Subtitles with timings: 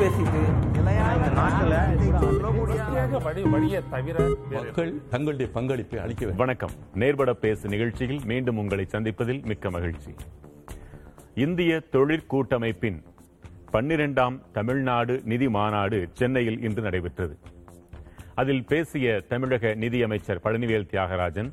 [0.00, 0.42] பேசிட்டு.
[3.90, 6.70] தவிர மக்கள் தங்களுடைய பங்களிப்பை அளிக்க வணக்கம்.
[6.94, 10.14] நேர்பட பேசு நிகழ்ச்சியில் மீண்டும் உங்களை சந்திப்பதில் மிக்க மகிழ்ச்சி.
[11.34, 13.02] இந்திய தொழிற்கூட்டமைப்பின்
[13.72, 17.38] பன்னிரெண்டாம் தமிழ்நாடு நிதி மாநாடு சென்னையில் இன்று நடைபெற்றது.
[18.34, 21.52] அதில் பேசிய தமிழக நிதியமைச்சர் பழனிவேல் தியாகராஜன்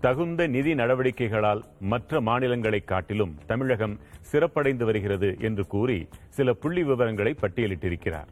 [0.00, 1.62] தகுந்த நிதி நடவடிக்கைகளால்
[1.92, 3.96] மற்ற மாநிலங்களை காட்டிலும் தமிழகம்
[4.30, 5.96] சிறப்படைந்து வருகிறது என்று கூறி
[6.36, 8.28] சில புள்ளி விவரங்களை பட்டியலிட்டிருக்கிறார்.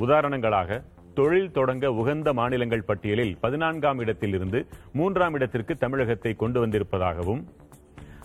[0.00, 0.80] உதாரணங்களாக
[1.14, 4.60] தொழில் தொடங்க உகந்த மாநிலங்கள் பட்டியலில் பதினான்காம் இடத்தில் இருந்து
[4.92, 7.42] மூன்றாம் இடத்திற்கு தமிழகத்தை கொண்டு வந்திருப்பதாகவும்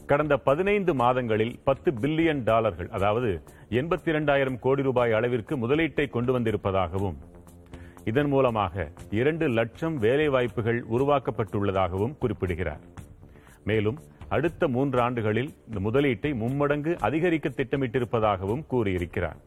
[0.06, 3.30] கடந்த பதினைந்து மாதங்களில் பத்து பில்லியன் டாலர்கள் அதாவது
[3.82, 7.18] எண்பத்தி இரண்டாயிரம் கோடி ரூபாய் அளவிற்கு முதலீட்டை கொண்டு வந்திருப்பதாகவும்
[8.10, 8.86] இதன் மூலமாக
[9.20, 12.84] இரண்டு லட்சம் வேலைவாய்ப்புகள் உருவாக்கப்பட்டுள்ளதாகவும் குறிப்பிடுகிறார்.
[13.70, 13.98] மேலும்
[14.36, 19.40] அடுத்த மூன்று ஆண்டுகளில் இந்த முதலீட்டை மும்மடங்கு அதிகரிக்க திட்டமிட்டிருப்பதாகவும் கூறியிருக்கிறார்.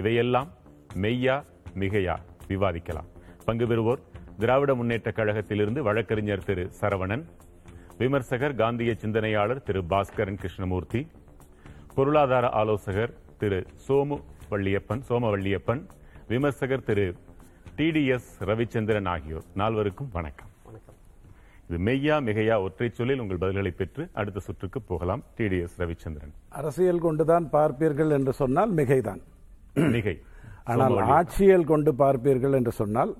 [0.00, 0.48] இவையெல்லாம்
[1.02, 1.36] மெய்யா
[1.80, 2.16] மிகையா
[2.50, 3.08] விவாதிக்கலாம்.
[3.46, 4.02] பங்கு பெறுவோர்
[4.40, 7.24] திராவிட முன்னேற்ற கழகத்திலிருந்து வழக்கறிஞர் திரு சரவணன்
[8.00, 11.00] விமர்சகர் காந்திய சிந்தனையாளர் திரு பாஸ்கரன் கிருஷ்ணமூர்த்தி
[11.94, 14.16] பொருளாதார ஆலோசகர் திரு சோமு
[14.50, 15.82] வள்ளியப்பன் சோமவள்ளியப்பன்
[16.28, 17.06] விமர்சகர் திரு
[17.76, 19.42] டிடிஎஸ் ரவிச்சந்திரன் ஆகியோர்.
[19.56, 20.48] நால்வருக்கும் வணக்கம்.
[21.68, 25.22] இது மெய்யா மிகையா ஒற்றைச் சொல்லில் உங்கள் பதில்களை பெற்று அடுத்த சுற்றுக்கு போகலாம்.
[25.36, 26.32] டிடிஎஸ் ரவிச்சந்திரன்.
[26.48, 29.22] அரசியல் கொண்டுதான் பார்ப்பீர்கள் என்று சொன்னால் மிகைதான்.
[29.74, 30.14] மிகை.
[30.64, 30.96] ஆனால்.
[31.16, 33.16] ஆட்சியல் கொண்டு பார்ப்பீர்கள் என்று சொன்னால்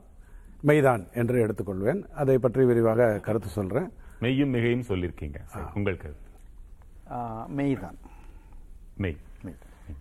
[0.67, 2.03] மெய்தான் என்று எடுத்துக்கொள்வேன்.
[2.23, 3.91] அதை பற்றி விரிவாக கருத்து சொல்றேன்.
[4.21, 5.39] மெய்யும் மிகையும் சொல்லியிருக்கீங்க.
[5.75, 6.31] உங்கள் கருத்து.
[7.59, 7.99] மெய்தான்.
[8.97, 9.17] மெய்.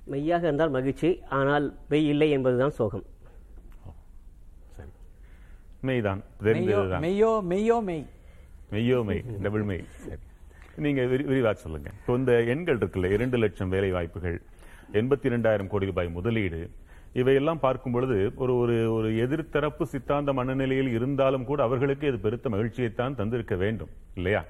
[0.04, 3.06] மெய்யாக இருந்தால் மகிழ்ச்சி ஆனால் மெய் இல்லை என்பதுதான் சோகம்.
[5.86, 8.04] மெய்தான் மெய்யோ தெரிந்ததுதான் மெய்யோ மெய்யோ மெய்.
[8.72, 9.84] மெய்யோ மெய் டபுள் மெய்.
[10.78, 11.90] நீங்க விரி- விரிவா சொல்லுங்க.
[12.00, 14.38] இப்போ இந்த எண்கள் இருக்குல்ல இரண்டு லட்சம் வேலை வாய்ப்புகள்
[14.94, 16.60] எண்பத்தி இரண்டாயிரம் கோடி ரூபாய் முதலீடு
[17.14, 23.16] இவையெல்லாம் பார்க்கும் பொழுது ஒரு ஒரு ஒரு எதிர்த்தரப்பு சித்தாந்த மனநிலையில் இருந்தாலும் கூட அவர்களுக்கு இது பெருத்த மகிழ்ச்சியைத்தான்
[23.16, 24.42] தந்திருக்க வேண்டும் இல்லையா?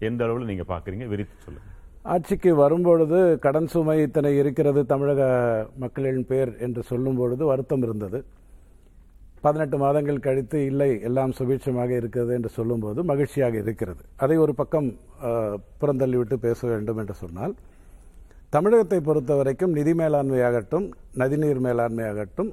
[0.00, 1.68] எந்த அளவில் நீங்க பாக்குறீங்க விரித்து சொல்லுங்க.
[2.04, 5.20] ஆட்சிக்கு வரும்பொழுது கடன் சுமை இத்தனை இருக்கிறது தமிழக
[5.76, 8.18] மக்களின் பேர் என்று சொல்லும் பொழுது வருத்தம் இருந்தது.
[9.44, 14.02] பதினெட்டு மாதங்கள் கழித்து இல்லை எல்லாம் சுபீட்சமாக இருக்கிறது என்று சொல்லும்போது மகிழ்ச்சியாக இருக்கிறது.
[14.22, 14.88] அதை ஒரு பக்கம்
[15.80, 17.54] புறந்தள்ளிவிட்டு பேச வேண்டும் என்று சொன்னால்
[18.54, 20.86] தமிழகத்தை பொறுத்த வரைக்கும் நிதி மேலாண்மையாகட்டும்
[21.20, 22.50] நதிநீர் மேலாண்மையாகட்டும்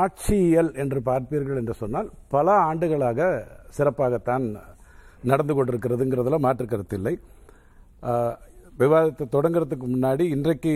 [0.00, 3.20] ஆட்சியியல் என்று பார்ப்பீர்கள் என்று சொன்னால் பல ஆண்டுகளாக
[3.78, 4.44] சிறப்பாகத்தான்
[5.22, 7.14] நடந்து கொண்டிருக்கிறதுங்கிறதுல மாற்று கருத்தில்லை
[8.78, 10.72] விவாதத்தை தொடங்குறதுக்கு முன்னாடி இன்றைக்கு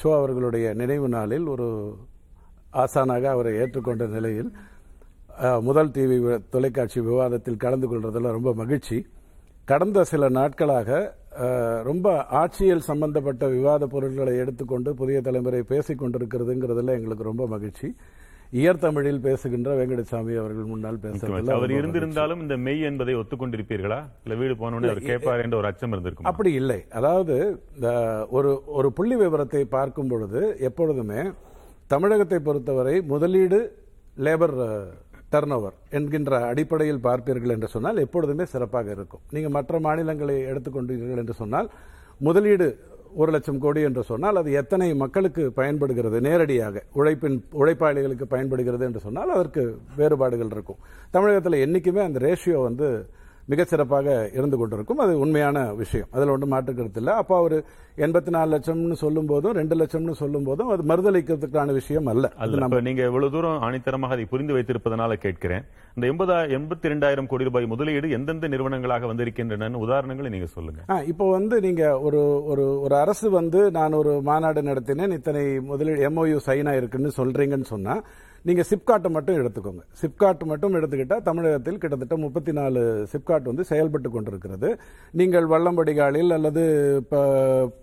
[0.00, 1.66] சோ அவர்களுடைய நினைவு நாளில் ஒரு
[2.74, 4.50] ஆசானாக அவரை ஏற்றுக்கொண்ட நிலையில்
[5.68, 6.16] முதல் டிவி
[6.54, 8.98] தொலைக்காட்சி விவாதத்தில் கலந்து கொள்றதுல ரொம்ப மகிழ்ச்சி.
[9.70, 11.20] கடந்த சில நாட்களாக
[11.88, 12.06] ரொம்ப
[12.40, 17.88] ஆட்சியல் சம்பந்தப்பட்ட விவாத பொருட்களை எடுத்துக்கொண்டு புதிய தலைமுறை பேசிக் கொண்டிருக்கிறதுங்கிறதுல எங்களுக்கு ரொம்ப மகிழ்ச்சி.
[18.60, 24.00] இயற்தமிழில் பேசுகின்ற வெங்கடசாமி அவர்கள் முன்னால் பேசுறதுல அவர் இருந்திருந்தாலும் இந்த மெய் என்பதை ஒத்துக்கொண்டிருப்பீர்களா?
[24.24, 26.28] இல்ல வீடு போனோடனே அவர் கேட்பார் என்ற ஒரு அச்சம் இருந்திருக்கும்?
[26.30, 26.80] அப்படி இல்லை.
[27.00, 27.36] அதாவது
[27.76, 27.90] இந்த
[28.38, 31.22] ஒரு ஒரு புள்ளி விவரத்தை பார்க்கும் பொழுது எப்பொழுதுமே
[31.94, 33.60] தமிழகத்தை பொறுத்தவரை முதலீடு
[34.26, 34.56] லேபர்
[35.32, 39.22] டர்ன் ஓவர் என்கின்ற அடிப்படையில் பார்ப்பீர்கள் என்று சொன்னால் எப்பொழுதுமே சிறப்பாக இருக்கும்.
[39.34, 41.68] நீங்கள் மற்ற மாநிலங்களை எடுத்துக்கொண்டீர்கள் என்று சொன்னால்
[42.28, 42.68] முதலீடு
[43.20, 46.18] ஒரு லட்சம் கோடி என்று சொன்னால் அது எத்தனை மக்களுக்கு பயன்படுகிறது?
[46.26, 49.62] நேரடியாக உழைப்பின் உழைப்பாளிகளுக்கு பயன்படுகிறது என்று சொன்னால் அதற்கு
[49.98, 50.80] வேறுபாடுகள் இருக்கும்.
[51.16, 52.88] தமிழகத்தில் என்றைக்குமே அந்த ரேஷியோ வந்து
[53.44, 54.98] மிகச் சிறப்பாக இருந்து கொண்டிருக்கும்.
[54.98, 56.06] அது உண்மையான விஷயம்.
[56.10, 57.14] அதில் ஒன்றும் மாற்று கருத்து இல்லை.
[57.14, 57.64] அப்போ அவர்
[57.96, 62.32] எண்பத்தி நாலு லட்சம்னு சொல்லும் போதும் ரெண்டு லட்சம்னு சொல்லும் போதும் அது மறுதளிக்கிறதுக்கான விஷயம் அல்ல.
[62.36, 62.80] அல்ல.
[62.80, 65.64] நீங்க இவ்வளவு தூரம் ஆணித்தரமாக அதை புரிந்து வைத்திருப்பதனால கேட்கிறேன்.
[65.94, 71.04] இந்த எண்பதா எண்பத்தி இரண்டாயிரம் கோடி ரூபாய் முதலீடு எந்தெந்த நிறுவனங்களாக வந்திருக்கின்றன உதாரணங்களை நீங்க சொல்லுங்க.
[71.06, 75.12] இப்போ வந்து நீங்க ஒரு ஒரு ஒரு அரசு வந்து நான் ஒரு மாநாடு நடத்தினேன்.
[75.12, 78.02] இத்தனை முதலீடு எம்ஓயு சைனா இருக்குன்னு சொல்றீங்கன்னு சொன்னா
[78.44, 79.82] நீங்கள் சிப்காட்டை மட்டும் எடுத்துக்கோங்க.
[80.02, 84.78] சிப்காட் மட்டும் எடுத்துக்கிட்டால் தமிழகத்தில் கிட்டத்தட்ட முப்பத்தி நாலு சிப்காட் வந்து செயல்பட்டு கொண்டிருக்கிறது.
[85.12, 86.62] நீங்கள் வல்லம்படிகாலில் அல்லது
[86.96, 87.20] இப்போ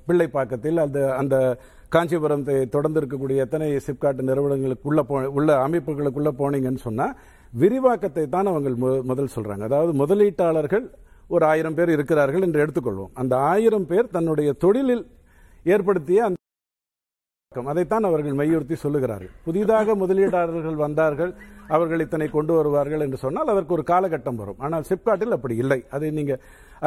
[0.08, 1.58] பிள்ளைப்பாக்கத்தில் அந்த அந்த
[1.90, 7.16] காஞ்சிபுரத்தை தொடர்ந்து இருக்கக்கூடிய எத்தனை சிப்காட் நிறுவனங்களுக்குள்ளே போ உள்ள அமைப்புகளுக்குள்ளே போனீங்கன்னு சொன்னால்
[7.54, 10.86] விரிவாக்கத்தை தான் அவங்க மு- முதல் சொல்கிறாங்க அதாவது முதலீட்டாளர்கள்
[11.28, 13.10] ஒரு ஆயிரம் பேர் இருக்கிறார்கள் என்று எடுத்துக்கொள்வோம்.
[13.14, 15.08] அந்த ஆயிரம் பேர் தன்னுடைய தொழிலில்
[15.64, 16.38] ஏற்படுத்திய அந்த
[17.60, 19.32] அதைத்தான் அவர்கள் மையுறுத்தி சொல்லுகிறார்கள்.
[19.46, 21.32] புதிதாக முதலீட்டாளர்கள் வந்தார்கள்
[21.76, 24.60] அவர்கள் இத்தனை கொண்டு வருவார்கள் என்று சொன்னால் அதற்கு ஒரு காலகட்டம் வரும்.
[24.66, 25.78] ஆனால் சிப்காட்டில் அப்படி இல்லை.
[25.96, 26.34] அதை நீங்க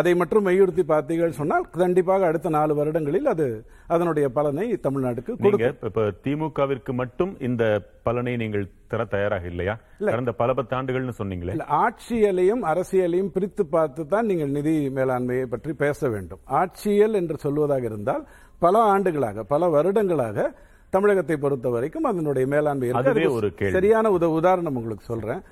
[0.01, 3.47] அதை மட்டும் மையுறுத்தி பார்த்தீர்கள் சொன்னால் கண்டிப்பாக அடுத்த நாலு வருடங்களில் அது
[3.95, 7.65] அதனுடைய பலனை தமிழ்நாட்டுக்கு நீங்க இப்ப திமுகவிற்கு மட்டும் இந்த
[8.07, 9.75] பலனை நீங்கள் தர தயாராக இல்லையா?
[10.09, 11.53] கடந்த பல பத்தாண்டுகள்னு சொன்னீங்களே.
[11.57, 16.43] இல்ல, ஆட்சியலையும் அரசியலையும் பிரித்து பார்த்து தான் நீங்கள் நிதி மேலாண்மையை பற்றி பேச வேண்டும்.
[16.61, 18.25] ஆட்சியல் என்று சொல்வதாக இருந்தால்
[18.65, 20.47] பல ஆண்டுகளாக பல வருடங்களாக
[20.95, 22.89] தமிழகத்தை பொறுத்த வரைக்கும் அதனுடைய மேலாண்மை.
[23.01, 23.49] அதுவே ஒரு.
[23.77, 25.43] சரியான உத உதாரணம் உங்களுக்கு சொல்றேன்.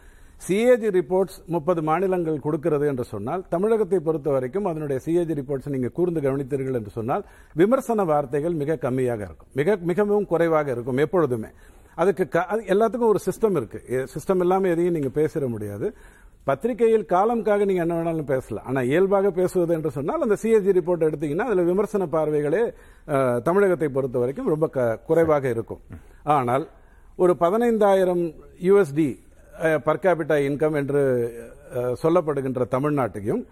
[0.46, 6.20] சிஏஜி ரிப்போர்ட்ஸ் முப்பது மாநிலங்கள் கொடுக்கிறது என்று சொன்னால் தமிழகத்தை பொறுத்த வரைக்கும் அதனுடைய சிஏஜி ரிப்போர்ட்ஸ் நீங்க கூர்ந்து
[6.26, 7.24] கவனித்தீர்கள் என்று சொன்னால்
[7.60, 9.50] விமர்சன வார்த்தைகள் மிக கம்மியாக இருக்கும்.
[9.60, 11.50] மிக மிகவும் குறைவாக இருக்கும் எப்பொழுதுமே.
[12.02, 12.24] அதுக்கு
[12.72, 13.80] எல்லாத்துக்கும் ஒரு சிஸ்டம் இருக்கு.
[14.14, 15.86] சிஸ்டம் இல்லாம எதையும் நீங்க பேசிட முடியாது.
[16.44, 18.64] பத்திரிகையில் காலம்காக நீங்க என்ன வேணாலும் பேசலாம்.
[18.64, 22.62] ஆனா இயல்பாக பேசுவது என்று சொன்னால் அந்த சிஎஸ்ஜி ரிப்போர்ட் எடுத்தீங்கன்னா அதுல விமர்சன பார்வைகளே
[23.42, 25.80] தமிழகத்தை பொறுத்த வரைக்கும் ரொம்ப க- குறைவாக இருக்கும்.
[26.22, 26.68] ஆனால்
[27.16, 29.08] ஒரு பதினைந்தாயிரம் யூஎஸ்டி
[29.84, 31.02] பர் கேபிட்டா இன்கம் என்று
[32.02, 33.42] சொல்லப்படுகின்ற தமிழ்நாட்டையும்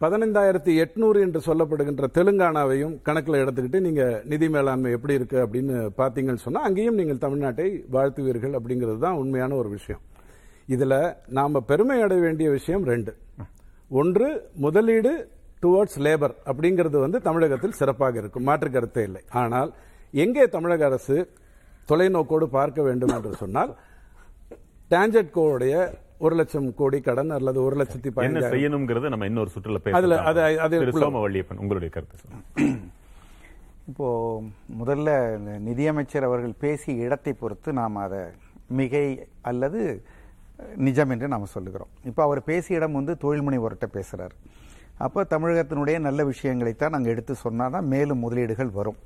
[0.00, 6.62] பதினைந்தாயிரத்தி எட்நூறு என்று சொல்லப்படுகின்ற தெலுங்கானாவையும் கணக்கில் எடுத்துக்கிட்டு நீங்க நிதி மேலாண்மை எப்படி இருக்கு அப்படின்னு பார்த்தீங்கன்னு சொன்னா
[6.62, 10.00] அங்கேயும் நீங்கள் தமிழ்நாட்டை வாழ்த்துவீர்கள் அப்படிங்கிறது தான் உண்மையான ஒரு விஷயம்.
[10.68, 13.16] இதுல நாம பெருமை அடைய வேண்டிய விஷயம் ரெண்டு.
[13.88, 15.30] ஒன்று முதலீடு
[15.62, 18.42] டுவர்ட்ஸ் லேபர் அப்படிங்கிறது வந்து தமிழகத்தில் சிறப்பாக இருக்கும்.
[18.42, 19.22] மாற்று கருத்தே இல்லை.
[19.30, 19.72] ஆனால்
[20.10, 21.30] எங்கே தமிழக அரசு
[21.88, 23.76] தொலைநோக்கோடு பார்க்க வேண்டும் என்று சொன்னால்
[24.88, 30.20] டான்ஜெட் கோடைய ஒரு லட்சம் கோடி கடன் அல்லது ஒரு லட்சத்தி என்ன செய்யணுங்கிறத நம்ம இன்னொரு சுற்றுல அதுல-
[30.20, 32.16] அது- அது- சோமவள்ளியப்பன் உங்களுடைய கருத்து.
[33.88, 34.42] இப்போ
[34.84, 38.18] முதல்ல நிதியமைச்சர் அவர்கள் பேசிய இடத்தை பொறுத்து நாம் அதை
[38.68, 40.04] மிகை அல்லது
[40.86, 41.90] நிஜம் என்று நாம் சொல்லுகிறோம்.
[42.10, 44.34] இப்போ அவர் பேசிய இடம் வந்து தொழில் முனைவோர்கிட்ட பேசுகிறார்
[45.06, 48.98] அப்போ தமிழகத்தினுடைய நல்ல விஷயங்களைத்தான் நாங்கள் எடுத்து சொன்னால் தான் மேலும் முதலீடுகள் வரும்.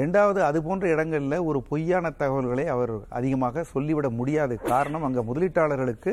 [0.00, 6.12] ரெண்டாவது அது போன்ற இடங்களில் ஒரு பொய்யான தகவல்களை அவர் அதிகமாக சொல்லிவிட முடியாது காரணம் அங்கே முதலீட்டாளர்களுக்கு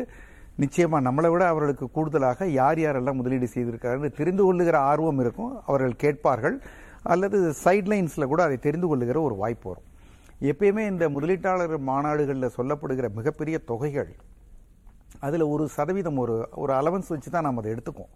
[0.63, 5.53] நிச்சயமாக நம்மளை விட அவர்களுக்கு கூடுதலாக யார் யாரெல்லாம் முதலீடு செய்திருக்காருன்னு தெரிந்து கொள்ளுகிற ஆர்வம் இருக்கும்.
[5.69, 6.57] அவர்கள் கேட்பார்கள்.
[7.13, 9.87] அல்லது சைட்லைன்ஸில் கூட அதை தெரிந்து கொள்ளுகிற ஒரு வாய்ப்பு வரும்.
[10.51, 14.11] எப்பயுமே இந்த முதலீட்டாளர் மாநாடுகளில் சொல்லப்படுகிற மிகப்பெரிய தொகைகள்
[15.27, 18.11] அதில் ஒரு சதவீதம் ஒரு ஒரு அலவன்ஸ் வச்சு தான் நம்ம அதை எடுத்துக்கோம்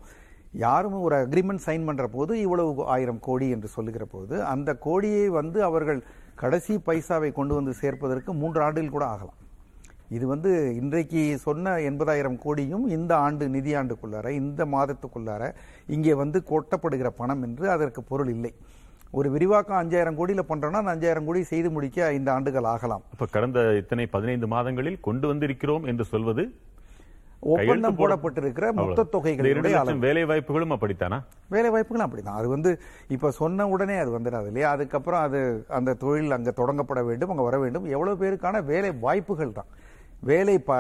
[0.66, 5.60] யாரும் ஒரு அக்ரிமெண்ட் சைன் பண்ணுற போது இவ்வளவு ஆயிரம் கோடி என்று சொல்லுகிற போது அந்த கோடியை வந்து
[5.70, 6.00] அவர்கள்
[6.42, 9.40] கடைசி பைசாவை கொண்டு வந்து சேர்ப்பதற்கு மூன்று ஆண்டுகள் கூட ஆகலாம்.
[10.16, 15.44] இது வந்து இன்றைக்கு சொன்ன எண்பதாயிரம் கோடியும் இந்த ஆண்டு நிதியாண்டுக்குள்ளார இந்த மாதத்துக்குள்ளார
[15.96, 18.52] இங்கே வந்து கொட்டப்படுகிற பணம் என்று அதற்கு பொருள் இல்லை.
[19.18, 23.04] ஒரு விரிவாக்கம் அஞ்சாயிரம் கோடியில் பண்ணுறோன்னா அந்த அஞ்சாயிரம் கோடி செய்து முடிக்க ஐந்து ஆண்டுகள் ஆகலாம்.
[23.16, 26.46] இப்போ கடந்த இத்தனை பதினைந்து மாதங்களில் கொண்டு வந்திருக்கிறோம் என்று சொல்வது
[27.40, 29.20] ஒப்பந்தம் போட- போடப்பட்டிருக்கிற மொத்த
[29.74, 31.24] லட்சம் வேலை வாய்ப்புகளும் அப்படித்தானா?
[31.50, 32.36] வேலை வாய்ப்புகளும் அப்படிதான்.
[32.36, 34.70] அது வந்து இப்ப சொன்ன உடனே அது வந்துடாது இல்லையா?
[34.70, 37.86] அதுக்கப்புறம் அது அந்த தொழில் அங்க தொடங்கப்பட வேண்டும் அங்க வர வேண்டும்.
[37.86, 39.66] எவ்வளவு பேருக்கான வேலை வாய்ப்புகள் தான்.
[40.22, 40.76] வேலை ப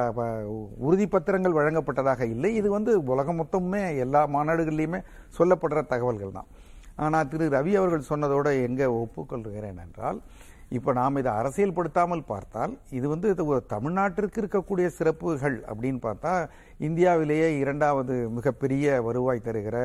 [0.78, 2.56] உறுதி பத்திரங்கள் வழங்கப்பட்டதாக இல்லை.
[2.56, 5.04] இது வந்து உலகம் மொத்தமுமே எல்லா மாநாடுகள்லையுமே
[5.40, 6.46] சொல்லப்படுற தகவல்கள் தான்.
[6.96, 10.22] ஆனா திரு ரவி அவர்கள் சொன்னதோட எங்க ஒப்புக்கொள்கிறேன் என்றால்
[10.72, 16.34] இப்போ நாம் இதை அரசியல்படுத்தாமல் பார்த்தால் இது வந்து இது ஒரு தமிழ்நாட்டிற்கு இருக்கக்கூடிய சிறப்புகள் அப்படின்னு பார்த்தா
[16.80, 19.78] இந்தியாவிலேயே இரண்டாவது மிகப்பெரிய வருவாய் தருகிற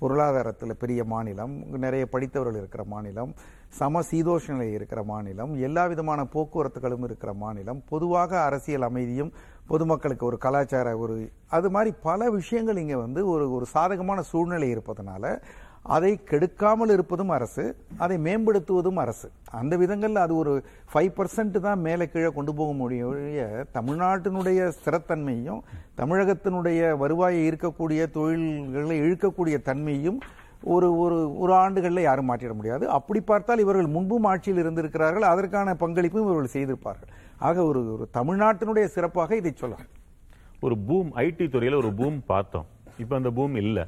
[0.00, 3.30] பொருளாதாரத்தில் பெரிய மாநிலம் நிறைய படித்தவர்கள் இருக்கிற மாநிலம்
[3.78, 9.32] சம சீதோஷ நிலை இருக்கிற மாநிலம் எல்லா விதமான போக்குவரத்துகளும் இருக்கிற மாநிலம் பொதுவாக அரசியல் அமைதியும்
[9.68, 11.14] பொதுமக்களுக்கு ஒரு கலாச்சார ஒரு
[11.48, 15.24] அது மாதிரி பல விஷயங்கள் இங்கே வந்து ஒரு ஒரு சாதகமான சூழ்நிலை இருப்பதனால
[15.94, 17.64] அதை கெடுக்காமல் இருப்பதும் அரசு
[18.04, 19.28] அதை மேம்படுத்துவதும் அரசு.
[19.60, 20.52] அந்த விதங்களில் அது ஒரு
[20.92, 23.44] ஃபைவ் பர்சன்ட் தான் மேலே கீழே கொண்டு போக முடிய
[23.76, 25.60] தமிழ்நாட்டினுடைய ஸ்திரத்தன்மையும்
[26.00, 30.18] தமிழகத்தினுடைய வருவாயை ஈர்க்கக்கூடிய தொழில்களை இழுக்கக்கூடிய தன்மையும்
[30.74, 32.84] ஒரு ஒரு ஒரு ஆண்டுகளில் யாரும் மாற்றிட முடியாது.
[32.98, 37.10] அப்படி பார்த்தால் இவர்கள் முன்பும் ஆட்சியில் இருந்திருக்கிறார்கள் அதற்கான பங்களிப்பும் இவர்கள் செய்திருப்பார்கள்.
[37.48, 39.90] ஆக ஒரு ஒரு தமிழ்நாட்டினுடைய சிறப்பாக இதை சொல்லலாம்.
[40.66, 42.66] ஒரு பூம் ஐடி துறையில் ஒரு பூம் பார்த்தோம்.
[43.04, 43.84] இப்போ அந்த பூம் இல்லை.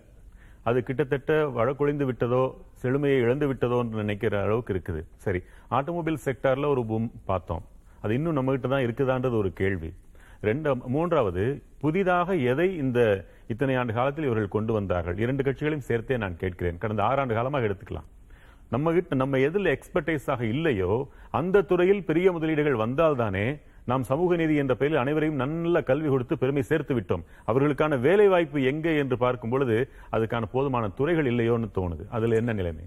[0.68, 2.42] அது கிட்டத்தட்ட வழக்கொழிந்து விட்டதோ
[2.82, 5.00] செழுமையை இழந்து விட்டதோன்னு நினைக்கிற அளவுக்கு இருக்குது.
[5.24, 5.40] சரி
[5.78, 7.64] ஆட்டோமொபைல் செக்டார்ல ஒரு பூம் பார்த்தோம்.
[8.04, 9.90] அது இன்னும் நம்மகிட்ட தான் இருக்குதான்றது ஒரு கேள்வி.
[10.48, 11.44] ரெண்டு மூன்றாவது
[11.82, 13.00] புதிதாக எதை இந்த
[13.52, 15.16] இத்தனை ஆண்டு காலத்தில் இவர்கள் கொண்டு வந்தார்கள்?
[15.24, 16.78] இரண்டு கட்சிகளையும் சேர்த்தே நான் கேட்கிறேன்.
[16.82, 18.08] கடந்த ஆறாண்டு காலமாக எடுத்துக்கலாம்.
[18.74, 20.92] நம்ம கிட்ட நம்ம எதில் எக்ஸ்பர்டைஸாக இல்லையோ
[21.38, 23.46] அந்த துறையில் பெரிய முதலீடுகள் வந்தால்தானே
[23.88, 27.22] நாம் சமூக நீதி என்ற பெயரில் அனைவரையும் நல்ல கல்வி கொடுத்து பெருமை சேர்த்து விட்டோம்.
[27.46, 32.08] அவர்களுக்கான வேலை வாய்ப்பு எங்கே என்று பார்க்கும் பொழுது அதுக்கான போதுமான துறைகள் இல்லையோன்னு தோணுது.
[32.08, 32.84] அதுல என்ன நிலைமை?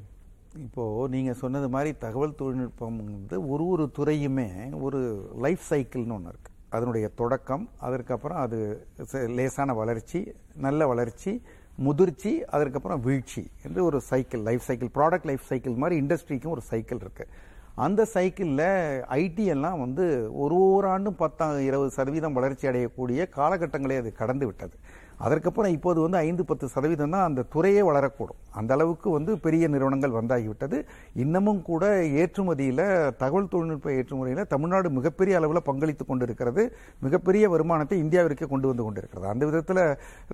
[0.55, 6.51] இப்போ நீங்க சொன்னது மாதிரி தகவல் தொழில்நுட்பம் வந்து ஒரு ஒரு துறையுமே ஒரு லைஃப் சைக்கிள்னு ஒன்று இருக்கு.
[6.69, 11.41] அதனுடைய தொடக்கம் அதற்கப்புறம் அது ச- லேசான வளர்ச்சி நல்ல வளர்ச்சி
[11.75, 16.97] முதிர்ச்சி அதற்கப்புறம் வீழ்ச்சி என்று ஒரு cycle life cycle product life cycle மாதிரி இண்டஸ்ட்ரிக்கும் ஒரு சைக்கிள்
[16.97, 17.27] இருக்குது
[17.75, 24.13] அந்த சைக்கிளில் ஐடி எல்லாம் வந்து ஒரு ஒரு ஆண்டும் பத்தாம் இருபது சதவீதம் வளர்ச்சி அடையக்கூடிய காலகட்டங்களை அது
[24.13, 24.77] கடந்து விட்டது.
[25.25, 28.39] அதற்கப்புறம் இப்போது வந்து ஐந்து பத்து சதவீதம் தான் அந்த துறையே வளரக்கூடும்.
[28.59, 30.77] அந்த அளவுக்கு வந்து பெரிய நிறுவனங்கள் வந்தாகிவிட்டது.
[31.23, 31.83] இன்னமும் கூட
[32.21, 32.85] ஏற்றுமதியில்
[33.21, 36.63] தகவல் தொழில்நுட்ப ஏற்றுமதியில் தமிழ்நாடு மிகப்பெரிய அளவில் பங்களித்து கொண்டிருக்கிறது.
[37.05, 39.27] மிகப்பெரிய வருமானத்தை இந்தியாவிற்கு கொண்டு வந்து கொண்டிருக்கிறது.
[39.33, 39.83] அந்த விதத்தில்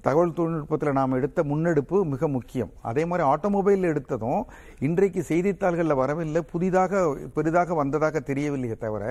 [0.07, 2.71] தகவல் தொழில்நுட்பத்தில் நாம் எடுத்த முன்னெடுப்பு மிக முக்கியம்.
[2.91, 4.41] அதே மாதிரி ஆட்டோமொபைல் எடுத்ததும்
[4.87, 6.43] இன்றைக்கு செய்தித்தாள்களில் வரவில்லை.
[6.53, 7.03] புதிதாக
[7.37, 9.03] பெரிதாக வந்ததாக தெரியவில்லையே தவிர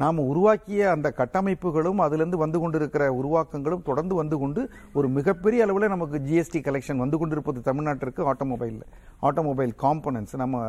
[0.00, 4.62] நாம் உருவாக்கிய அந்த கட்டமைப்புகளும் அதுலேருந்து வந்து கொண்டிருக்கிற உருவாக்கங்களும் தொடர்ந்து வந்து கொண்டு
[4.98, 8.86] ஒரு மிகப்பெரிய அளவில் நமக்கு ஜிஎஸ்டி கலெக்ஷன் வந்து கொண்டிருப்பது தமிழ்நாட்டிற்கு ஆட்டோமொபைலில்
[9.28, 10.62] ஆட்டோமொபைல் காம்பனன்ஸ் நம்ம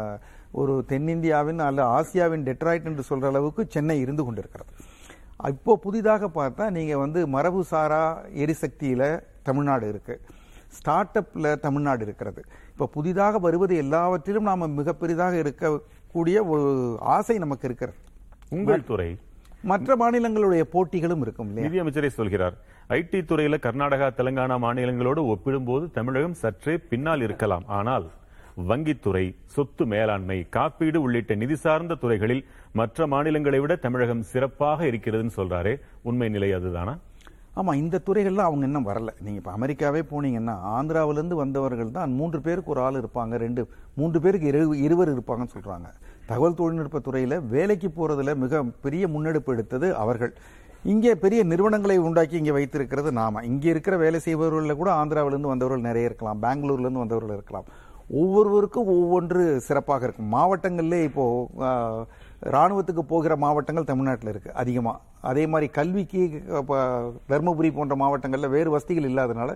[0.62, 4.72] ஒரு தென்னிந்தியாவின் அல்ல ஆசியாவின் டெட்ராய்ட் என்று சொல்கிற அளவுக்கு சென்னை இருந்து கொண்டிருக்கிறது.
[5.54, 8.04] இப்போ புதிதாக பார்த்தா நீங்கள் வந்து மரபு சாரா
[9.50, 10.40] தமிழ்நாடு இருக்குது
[10.78, 12.42] ஸ்டார்ட் அப்பில் தமிழ்நாடு இருக்கிறது.
[12.74, 16.68] இப்போ புதிதாக வருவது எல்லாவற்றிலும் நாம் மிக பெரிதாக இருக்கக்கூடிய ஒரு
[17.16, 18.00] ஆசை நமக்கு இருக்கிறது.
[18.52, 19.18] உங்கள் துறை.
[19.64, 22.56] மற்ற மாநிலங்களுடைய போட்டிகளும் இருக்கும் நிதியமைச்சரே சொல்கிறார்
[22.90, 27.64] ஐடி துறையில கர்நாடகா தெலங்கானா மாநிலங்களோடு ஒப்பிடும்போது தமிழகம் சற்றே பின்னால் இருக்கலாம்.
[27.68, 28.12] ஆனால்
[28.68, 35.80] வங்கித்துறை சொத்து மேலாண்மை காப்பீடு உள்ளிட்ட நிதி சார்ந்த துறைகளில் மற்ற மாநிலங்களை விட தமிழகம் சிறப்பாக இருக்கிறதுன்னு சொல்றாரே.
[36.02, 36.98] உண்மை நிலை அதுதானா?
[37.56, 39.10] ஆமா இந்த துறைகள்ல அவங்க இன்னும் வரல.
[39.22, 44.52] நீங்க இப்ப அமெரிக்காவே போனீங்கன்னா ஆந்திராவிலிருந்து வந்தவர்கள் தான் மூன்று பேருக்கு ஒரு ஆள் இருப்பாங்க ரெண்டு மூன்று பேருக்கு
[44.52, 45.88] இரு- இருவர் இருப்பாங்கன்னு சொல்றாங்க.
[46.32, 50.34] தகவல் தொழில்நுட்ப துறையில் வேலைக்கு போறதுல மிக பெரிய முன்னெடுப்பு எடுத்தது அவர்கள்.
[50.92, 53.42] இங்கே பெரிய நிறுவனங்களை உண்டாக்கி இங்கே வைத்திருக்கிறது நாம.
[53.50, 57.68] இங்கே இருக்கிற வேலை செய்பவர்களில் கூட ஆந்திராவிலிருந்து வந்தவர்கள் நிறைய இருக்கலாம் பெங்களூர்லேருந்து வந்தவர்கள் இருக்கலாம்.
[58.22, 60.32] ஒவ்வொருவருக்கும் ஒவ்வொன்று சிறப்பாக இருக்கும்.
[60.38, 61.26] மாவட்டங்கள்லே இப்போ
[62.56, 65.00] ராணுவத்துக்கு போகிற மாவட்டங்கள் தமிழ்நாட்டில் இருக்கு அதிகமாக
[65.32, 66.22] அதே மாதிரி கல்விக்கு
[66.60, 66.74] அப்ப,
[67.32, 69.52] தருமபுரி போன்ற மாவட்டங்களில் வேறு வசதிகள் இல்லாதனால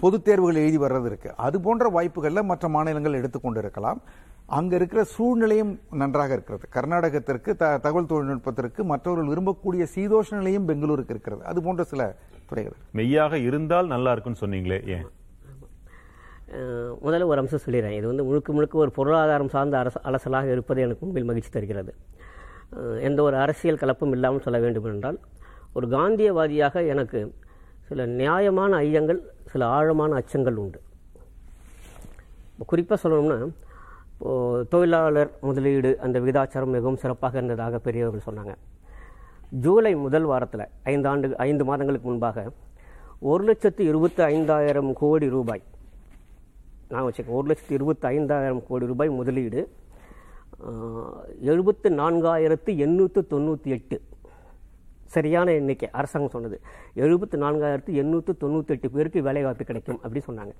[0.00, 1.36] பொதுத் தேர்வுகள் எழுதி வர்றது இருக்கு.
[1.36, 4.02] அது போன்ற வாய்ப்புகள்ல மற்ற மாநிலங்கள் எடுத்துக்கொண்டு இருக்கலாம்
[4.46, 6.68] அங்க இருக்கிற சூழ்நிலையும் நன்றாக இருக்கிறது.
[6.74, 11.44] கர்நாடகத்திற்கு த- தகவல் தொழில்நுட்பத்திற்கு மற்றவர்கள் விரும்பக்கூடிய சீதோஷ நிலையும் பெங்களூருக்கு இருக்கிறது.
[11.44, 12.72] அது போன்ற சில துறைகள்.
[12.92, 15.06] மெய்யாக இருந்தால் நல்லா இருக்கும்னு சொன்னீங்களே ஏன்?
[17.04, 17.90] முதல்ல ஒரு அம்சம் சொல்லிடுறேன்.
[17.90, 21.94] இது வந்து முழுக்க முழுக்க ஒரு பொருளாதாரம் சார்ந்த அரச அலசலாக இருப்பது எனக்கு உண்மையில் மகிழ்ச்சி தருகிறது.
[23.00, 25.18] எந்த ஒரு அரசியல் கலப்பும் இல்லாமல் சொல்ல வேண்டும் என்றால்
[25.72, 27.34] ஒரு காந்தியவாதியாக எனக்கு
[27.88, 29.20] சில நியாயமான ஐயங்கள்
[29.52, 30.78] சில ஆழமான அச்சங்கள் உண்டு.
[32.70, 33.38] குறிப்பாக சொல்லணும்னா
[34.12, 38.54] இப்போது தொழிலாளர் முதலீடு அந்த விகிதாச்சாரம் மிகவும் சிறப்பாக இருந்ததாக பெரியவர்கள் சொன்னாங்க.
[39.64, 42.38] ஜூலை முதல் வாரத்தில் ஐந்து ஆண்டு ஐந்து மாதங்களுக்கு முன்பாக
[43.30, 45.62] ஒரு லட்சத்து இருபத்தி ஐந்தாயிரம் கோடி ரூபாய்
[46.92, 49.62] நான் வச்சுக்கேன் ஒரு லட்சத்து இருபத்தி ஐந்தாயிரம் கோடி ரூபாய் முதலீடு
[51.52, 53.96] எழுபத்து நான்காயிரத்து எண்ணூற்று தொண்ணூற்றி எட்டு
[55.14, 55.88] சரியான எண்ணிக்கை.
[56.00, 56.56] அரசாங்கம் சொன்னது.
[57.04, 60.54] எழுபத்து நான்காயிரத்து எண்ணூற்று தொண்ணூற்றி பேருக்கு வேலைவாய்ப்பு கிடைக்கும் அப்படின்னு சொன்னாங்க.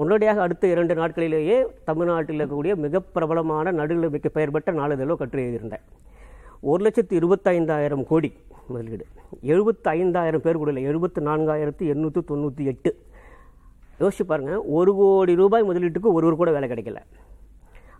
[0.00, 1.56] உடனடியாக அடுத்த இரண்டு நாட்களிலேயே
[1.88, 5.84] தமிழ்நாட்டில் இருக்கக்கூடிய மிக பிரபலமான நடுவில் மிக்க பெயர் பெற்ற நாளிதழோ கற்று எழுதியிருந்தேன்
[6.70, 8.30] ஒரு லட்சத்து இருபத்தைந்தாயிரம் கோடி
[8.72, 9.04] முதலீடு.
[9.52, 12.90] எழுபத்து ஐந்தாயிரம் பேர் கூட இல்லை எழுபத்து நான்காயிரத்து எண்ணூற்று தொண்ணூற்றி எட்டு
[14.00, 17.00] யோசிச்சு பாருங்கள் ஒரு கோடி ரூபாய் முதலீட்டுக்கு ஒருவர் கூட வேலை கிடைக்கல.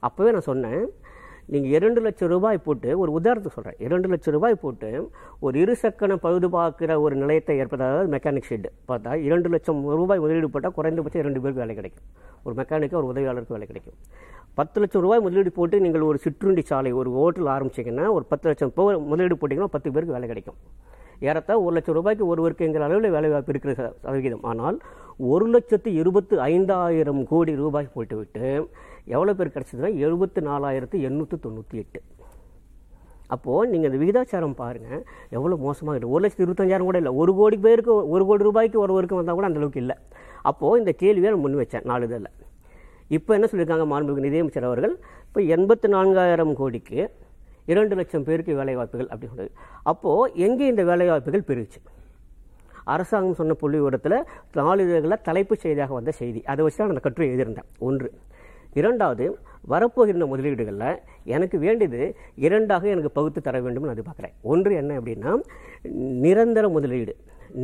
[0.06, 0.82] அப்போவே நான் சொன்னேன்
[1.52, 4.88] நீங்கள் இரண்டு லட்சம் ரூபாய் போட்டு ஒரு உதாரணத்துக்கு சொல்கிறேன் இரண்டு லட்சம் ரூபாய் போட்டு
[5.46, 11.22] ஒரு இருசக்கன பழுதுபார்க்கிற ஒரு நிலையத்தை ஏற்படுத்தாத மெக்கானிக் ஷெட் பார்த்தா இரண்டு லட்சம் ரூபாய் முதலீடு போட்டால் குறைந்தபட்சம்
[11.22, 12.04] இரண்டு பேருக்கு வேலை கிடைக்கும்.
[12.44, 13.96] ஒரு மெக்கானிக்கு ஒரு உதவியாளருக்கு வேலை கிடைக்கும்.
[14.58, 18.74] பத்து லட்சம் ரூபாய் முதலீடு போட்டு நீங்கள் ஒரு சிற்றுண்டி சாலை ஒரு ஹோட்டல் ஆரம்பிச்சிங்கன்னா ஒரு பத்து லட்சம்
[18.78, 20.58] போ முதலீடு போட்டிங்கன்னா பத்து பேருக்கு வேலை கிடைக்கும்.
[21.28, 24.76] ஏறத்தா ஒரு லட்சம் ரூபாய்க்கு ஒருவருக்குங்கிற அளவில் வேலைவாய்ப்பு இருக்கிற சதவிகிதம் ஆனால்
[25.30, 28.44] ஒரு லட்சத்து இருபத்து ஐந்தாயிரம் கோடி ரூபாய் போட்டுவிட்டு
[29.14, 32.00] எவ்வளோ பேர் கிடச்சதுன்னா எழுபத்து நாலாயிரத்து எண்ணூற்று தொண்ணூற்றி எட்டு.
[33.34, 35.02] அப்போது நீங்கள் அந்த விகிதாச்சாரம் பாருங்கள்
[35.36, 37.12] எவ்வளோ மோசமாக இருக்குது ஒரு லட்சத்து இருபத்தஞ்சாயிரம் கூட இல்லை.
[37.22, 39.96] ஒரு கோடி பேருக்கு ஒரு கோடி ரூபாய்க்கு ஒருவருக்கு வந்தால் கூட அந்த அளவுக்கு இல்லை.
[40.50, 42.30] அப்போது இந்த கேள்வியை நான் முன் வச்சேன் நாலு இதில்.
[43.16, 44.94] இப்போ என்ன சொல்லியிருக்காங்க மாண்புமிகு நிதியமைச்சர் அவர்கள்?
[45.28, 46.98] இப்போ எண்பத்து நான்காயிரம் கோடிக்கு
[47.72, 49.50] இரண்டு லட்சம் பேருக்கு வேலைவாய்ப்புகள் அப்படி சொல்லுது
[49.90, 51.80] அப்போது எங்கே இந்த வேலைவாய்ப்புகள் பெருச்சு
[52.94, 54.16] அரசாங்கம் சொன்ன புள்ளி விவரத்தில்
[54.58, 56.40] நாளிதழ்களில் தலைப்புச் செய்தியாக வந்த செய்தி.
[56.50, 57.68] அதை வச்சு தான் நான் அந்த கட்டுரை எழுதியிருந்தேன்.
[57.88, 58.08] ஒன்று
[58.74, 62.02] இரண்டாவது வரப்போகின்ற முதலீடுகளில் எனக்கு வேண்டியது
[62.34, 65.32] இரண்டாக எனக்கு பகுத்து தர வேண்டும்னு அது பார்க்குறேன் ஒன்று என்ன அப்படின்னா
[66.26, 67.14] நிரந்தர முதலீடு.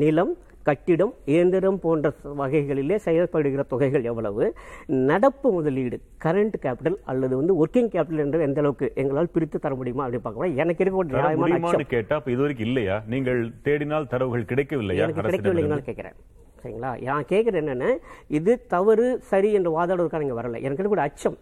[0.02, 4.44] நிலம் கட்டிடம் இயந்திரம் போன்ற வகைகளிலே செயல்படுகிற தொகைகள் எவ்வளவு?
[4.87, 10.06] நடப்பு முதலீடு கரண்ட் கேபிட்டல் அல்லது வந்து ஒர்க்கிங் கேபிட்டல் என்று எந்த அளவுக்கு எங்களால் பிரித்து தர முடியுமா
[10.06, 13.02] அப்படின்னு பார்க்கலாம் எனக்கு இருக்க ஒரு நியாயமான கேட்டா அப்ப இதுவரைக்கும் இல்லையா?
[13.06, 15.08] நீங்கள் தேடினால் தரவுகள் கிடைக்கவில்லையா?
[15.20, 16.16] கிடைக்கவில்லைங்கன்னு கேட்குறேன்.
[16.64, 17.02] சரிங்களா?
[17.02, 20.61] நான் கேட்குறது என்னென்ன இது தவறு சரி என்று வாதாடுவதற்காக இங்கே வரல.
[20.61, 21.38] எனக்கு கூட அச்சம்.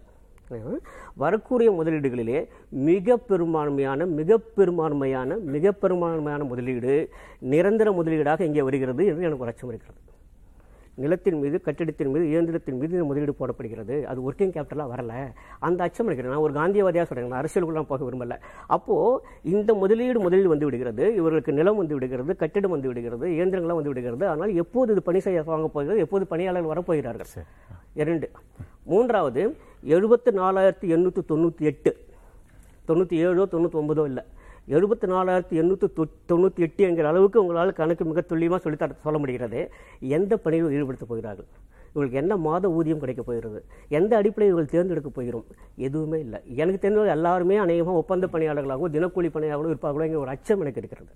[1.14, 6.94] வரக்கூடிய முதலீடுகளிலே மிக பெரும்பான்மையான மிக பெரும்பான்மையான மிக பெரும்பான்மையான முதலீடு
[7.40, 10.00] நிரந்தர முதலீடாக இங்கே வருகிறது என்று எனக்கு ஒரு அச்சம் இருக்கிறது.
[10.94, 13.94] நிலத்தின் மீது கட்டிடத்தின் மீது இயந்திரத்தின் மீது இந்த முதலீடு போடப்படுகிறது.
[14.02, 15.12] அது ஒர்க்கிங் கேபிட்டலாக வரல.
[15.58, 18.36] அந்த அச்சம் இருக்கிறேன் நான் ஒரு காந்தியவாதியாக சொல்கிறேன் நான் அரசியலுக்குள்ள நான் போக விரும்பல.
[18.66, 21.14] அப்போது இந்த முதலீடு முதலீடு வந்து விடுகிறது.
[21.14, 24.28] இவர்களுக்கு நிலம் வந்து விடுகிறது கட்டிடம் வந்து விடுகிறது இயந்திரங்கள்லாம் வந்து விடுகிறது.
[24.28, 25.98] ஆனால் எப்போது இது பணி செய்ய வாங்க போகிறது?
[26.00, 27.46] எப்போது பணியாளர்கள் வரப்போகிறார்கள்?
[27.94, 28.30] இரண்டு.
[28.84, 31.92] மூன்றாவது எழுபத்து நாலாயிரத்தி எண்ணூற்றி தொண்ணூற்றி எட்டு.
[32.88, 34.24] தொண்ணூற்றி ஏழோ தொண்ணூற்றி ஒன்பதோ இல்லை.
[34.68, 39.72] எழுபத்தி நாலாயிரத்தி எண்ணூற்றி தொண்ணூற்றி எட்டு என்கிற அளவுக்கு உங்களால் கணக்கு மிக துல்லியமாக சொல்லித்தர சொல்ல முடிகிறது.
[40.00, 41.44] எந்த பணியில் ஈடுபடுத்தப் போகிறார்கள்?
[41.94, 43.64] இவங்களுக்கு என்ன மாத ஊதியம் கிடைக்கப் போகிறது?
[43.88, 45.44] எந்த அடிப்படையில் இவர்கள் தேர்ந்தெடுக்கப் போகிறோம்?
[45.76, 46.40] எதுவுமே இல்லை.
[46.56, 51.10] எனக்கு தெரிஞ்ச எல்லாருமே அநேகமாக ஒப்பந்த பணியாளர்களாகவும் தினக்கூலி பணியாளர்களும் இருப்பார்களோ என்கிற ஒரு அச்சம் எனக்கு இருக்கிறது.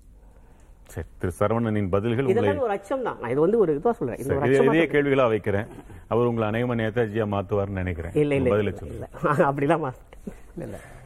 [0.87, 3.17] சரி திரு சரவணனின் பதில்கள் இதெல்லாம் ஒரு அச்சம் தான்.
[3.21, 4.17] நான் இது வந்து ஒரு இதுவாக சொல்றேன்.
[4.17, 5.65] இது இதே- கேள்விகளா வைக்கிறேன்.
[6.07, 8.11] அவர் உங்களை அநேகமா நேதாஜியா மாத்துவார்னு நினைக்கிறேன்.
[8.13, 9.07] இல்லை இல்லை பதில சொல்லுங்க.
[9.23, 9.95] அப்படிலாம் மா-
[10.53, 10.79] இல்லை இல்லை.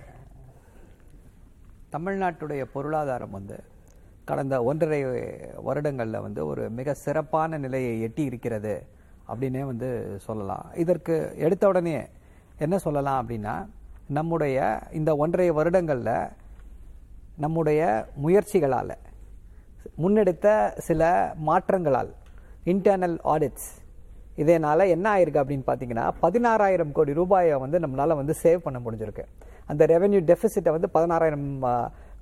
[1.94, 3.58] தமிழ்நாட்டுடைய பொருளாதாரம் வந்து
[4.30, 5.00] கடந்த ஒன்றரை
[5.68, 8.74] வருடங்களில் வந்து ஒரு மிக சிறப்பான நிலையை எட்டி இருக்கிறது
[9.30, 9.90] அப்படின்னே வந்து
[10.28, 10.66] சொல்லலாம்.
[10.84, 11.96] இதற்கு எடுத்த உடனே
[12.66, 13.56] என்ன சொல்லலாம் அப்படின்னா
[14.18, 14.58] நம்முடைய
[15.00, 16.16] இந்த ஒன்றரை வருடங்களில்
[17.44, 17.82] நம்முடைய
[18.24, 18.96] முயற்சிகளால்
[20.02, 20.48] முன்னெடுத்த
[20.88, 21.04] சில
[21.48, 22.12] மாற்றங்களால்
[22.72, 23.70] இன்டர்னல் ஆடிட்ஸ்
[24.42, 29.26] இதனால் என்ன ஆயிருக்கு அப்படின்னு பார்த்தீங்கன்னா பதினாறாயிரம் கோடி ரூபாயை வந்து நம்மளால் வந்து சேவ் பண்ண முடிஞ்சிருக்கு.
[29.72, 31.50] அந்த ரெவென்யூ டெபிசிட்டை வந்து பதினாறாயிரம்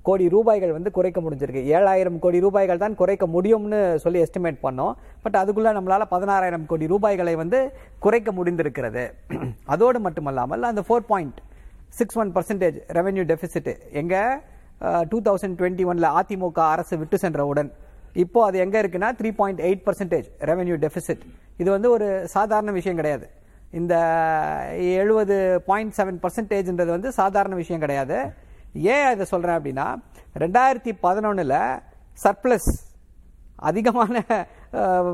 [0.08, 1.62] கோடி ரூபாய்கள் வந்து குறைக்க முடிஞ்சிருக்கு.
[1.76, 4.92] ஏழாயிரம் கோடி ரூபாய்கள் தான் குறைக்க முடியும்னு சொல்லி எஸ்டிமேட் பண்ணோம்.
[5.24, 7.58] பட் அதுக்குள்ள நம்மளால பதினாறாயிரம் கோடி ரூபாய்களை வந்து
[8.04, 9.04] குறைக்க முடிந்திருக்கிறது.
[9.74, 11.40] அதோடு மட்டுமல்லாமல் அந்த four point
[11.98, 13.70] six one percentage revenue deficit
[14.02, 14.22] எங்கே
[15.12, 17.70] டூ தௌசண்ட் டுவெண்ட்டி ஒன்ல அதிமுக அரசு விட்டு சென்றவுடன்
[18.24, 21.24] இப்போ அது எங்கே இருக்குன்னா three point eight percentage revenue deficit
[21.62, 23.26] இது வந்து ஒரு சாதாரண விஷயம் கிடையாது.
[23.78, 23.94] இந்த
[25.00, 25.36] எழுபது
[25.66, 28.16] பாயிண்ட் செவன் பர்சன்டேஜ்ன்றது வந்து சாதாரண விஷயம் கிடையாது.
[28.94, 29.86] ஏன் இதை சொல்றேன் அப்படின்னா
[30.42, 31.56] ரெண்டாயிரத்தி பதினொன்னுல
[32.24, 32.70] சர்ப்ளஸ்
[33.68, 34.22] அதிகமான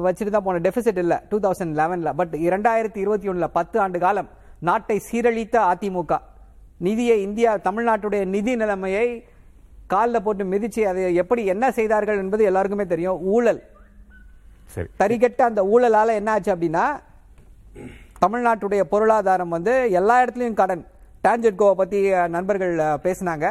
[0.07, 4.29] வச்சுட்டு தான் போன டெபிசிட் இல்ல டூ தௌசண்ட் லெவன்ல பட் இரண்டாயிரத்தி இருபத்தி ஒண்ணுல பத்து ஆண்டு காலம்
[4.69, 6.13] நாட்டை சீரழித்த அதிமுக.
[6.87, 9.07] நிதியை இந்தியா தமிழ்நாட்டுடைய நிதி நிலைமையை
[9.93, 13.21] காலில் போட்டு மிதிச்சு அதை எப்படி என்ன செய்தார்கள் என்பது எல்லாருக்குமே தெரியும்.
[13.35, 13.61] ஊழல்.
[14.75, 14.89] சரி.
[15.01, 16.87] தரிகட்ட அந்த ஊழலால என்ன ஆச்சு அப்படின்னா
[18.23, 20.85] தமிழ்நாட்டுடைய பொருளாதாரம் வந்து எல்லா இடத்துலையும் கடன்.
[21.25, 21.99] டான்ஜெட்கோவை பற்றி
[22.37, 23.47] நண்பர்கள் பேசினாங்க.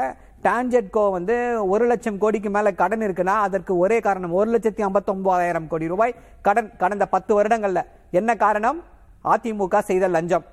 [0.46, 1.36] டான்ஜெட்கோ வந்து
[1.74, 6.14] ஒரு லட்சம் கோடிக்கு மேலே கடன் இருக்குன்னா அதற்கு ஒரே காரணம் ஒரு லட்சத்தி ஐம்பத்தொம்போதாயிரம் கோடி ரூபாய்
[6.48, 7.88] கடன் கடந்த பத்து வருடங்களில்.
[8.20, 8.80] என்ன காரணம்?
[9.34, 10.46] அதிமுக செய்த லஞ்சம்.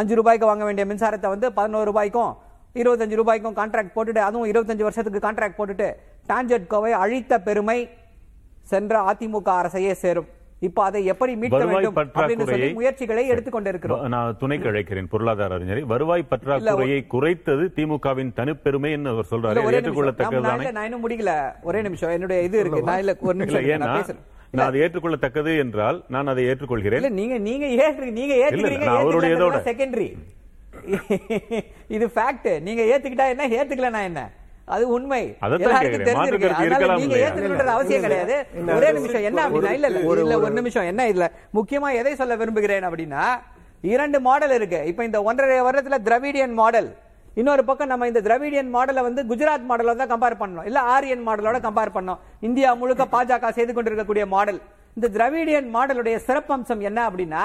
[0.00, 2.32] அஞ்சு ரூபாய்க்கு வாங்க வேண்டிய மின்சாரத்தை வந்து பதினோரு ரூபாய்க்கும்
[2.82, 5.88] இருபத்தஞ்சு ரூபாய்க்கும் கான்ட்ராக்ட் போட்டுட்டு அதுவும் இருபத்தஞ்சு வருஷத்துக்கு கான்ட்ராக்ட் போட்டுட்டு
[6.30, 7.78] டான்ஜெட்கோவை அழித்த பெருமை
[8.70, 10.28] சென்ற அதிமுக அரசையே சேரும்.
[10.66, 15.82] இப்போ அதை எப்படி மீட்க வேண்டும் அப்படின்னு சொல்லி முயற்சிகளை எடுத்துக்கொண்டிருக்கிறோம் நான் துணைக்கு அழைக்கிறேன் பொருளாதார அறிஞரை.
[15.92, 19.52] வருவாய் பற்றாக்குறையை குறைத்தது திமுகவின் தனிப்பெருமை என்று அவர் சொல்றாரு.
[19.52, 19.78] ஒரே நிமிஷம்.
[19.78, 20.48] ஏற்றுக்கொள்ளத்தக்கதுதானே?
[20.48, 21.32] நான் இல்ல, நான் இன்னும் முடிக்கல.
[21.70, 22.12] ஒரே நிமிஷம்.
[22.16, 22.82] என்னுடைய இது இருக்கு.
[22.90, 24.22] நான் இல்ல ஒரு நிமிஷம் ஏன்னா நான் பேசுறேன்.
[24.56, 27.00] நான் அதை ஏற்றுக்கொள்ளத்தக்கது என்றால் நான் அதை ஏற்றுக்கொள்கிறேன்.
[27.02, 29.64] இல்ல நீங்க நீங்க ஏற்று நீங்க ஏத்துக்கிறீங்க நான் அவருடைய.
[29.70, 30.08] செகண்டரி
[31.96, 33.48] இது ஃபேக்ட் நீங்க ஏத்துக்கிட்டா என்ன?
[33.58, 34.22] ஏத்துக்கலனா என்ன?
[34.72, 35.20] அது உண்மை.
[37.74, 38.36] அவசியம் கிடையாது.
[38.76, 39.24] ஒரே நிமிஷம்.
[39.28, 39.40] என்ன?
[39.46, 40.36] அப்படின்னா இல்ல இல்ல இல்ல.
[40.40, 40.88] ஒரு நிமிஷம்.
[40.90, 41.26] என்ன இதுல?
[41.54, 43.24] முக்கியமா எதை சொல்ல விரும்புகிறேன் அப்படின்னா
[43.92, 44.80] இரண்டு மாடல் இருக்கு.
[44.90, 46.90] இப்ப இந்த ஒன்றரை வருடத்துல திராவிடியன் மாடல்
[47.36, 51.58] இன்னொரு பக்கம் நம்ம இந்த திராவிடியன் மாடலை வந்து குஜராத் மாடலோட தான் கம்பேர் பண்ணோம் இல்ல ஆரியன் மாடலோட
[51.64, 54.58] கம்பேர் பண்ணோம் இந்தியா முழுக்க பாஜக செய்து கொண்டிருக்கக்கூடிய மாடல்
[54.96, 57.44] இந்த திராவிடியன் மாடலுடைய சிறப்பம்சம் என்ன அப்படின்னா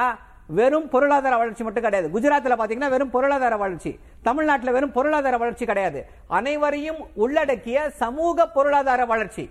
[0.58, 2.08] வெறும் பொருளாதார வளர்ச்சி மட்டும் கிடையாது.
[2.16, 3.92] குஜராத்தில் பார்த்தீங்கன்னா வெறும் பொருளாதார வளர்ச்சி.
[4.28, 6.00] தமிழ்நாட்டில் வெறும் பொருளாதார வளர்ச்சி கிடையாது.
[6.28, 9.46] அனைவரையும் உள்ளடக்கிய சமூக பொருளாதார வளர்ச்சி.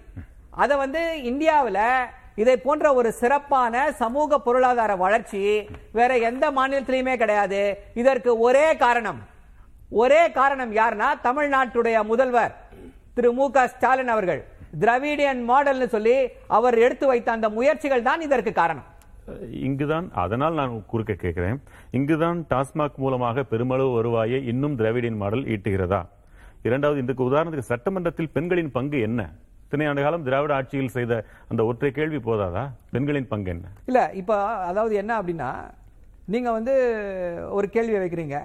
[0.51, 1.83] அதை வந்து இந்தியாவில்
[2.43, 7.61] இதை போன்ற ஒரு சிறப்பான சமூக பொருளாதார வளர்ச்சி வேற எந்த மாநிலத்திலையுமே கிடையாது.
[7.95, 9.21] இதற்கு ஒரே காரணம்.
[10.03, 12.55] ஒரே காரணம் யாருன்னா தமிழ்நாட்டுடைய முதல்வர்
[13.15, 14.43] திரு மு க ஸ்டாலின் அவர்கள்.
[14.81, 16.17] திராவிடியன் மாடல்னு சொல்லி
[16.57, 18.87] அவர் எடுத்து வைத்த அந்த முயற்சிகள் தான் இதற்கு காரணம்.
[19.51, 21.63] இங்குதான் அதனால் நான் குறுக்க கேட்கிறேன்.
[21.91, 26.07] இங்குதான் டாஸ்மாக் மூலமாக பெருமளவு வருவாயை இன்னும் திராவிடின் மாடல் ஈட்டுகிறதா?
[26.63, 29.35] இரண்டாவது இதுக்கு உதாரணத்துக்கு சட்டமன்றத்தில் பெண்களின் பங்கு என்ன?
[29.65, 32.71] இத்தனை ஆண்டு காலம் திராவிட ஆட்சியில் செய்த அந்த ஒற்றை கேள்வி போதாதா?
[32.91, 33.67] பெண்களின் பங்கு என்ன?
[33.87, 35.51] இல்ல இப்ப அதாவது என்ன அப்படின்னா
[36.27, 36.75] நீங்க வந்து
[37.51, 38.39] ஒரு கேள்வியை வைக்கிறீங்க.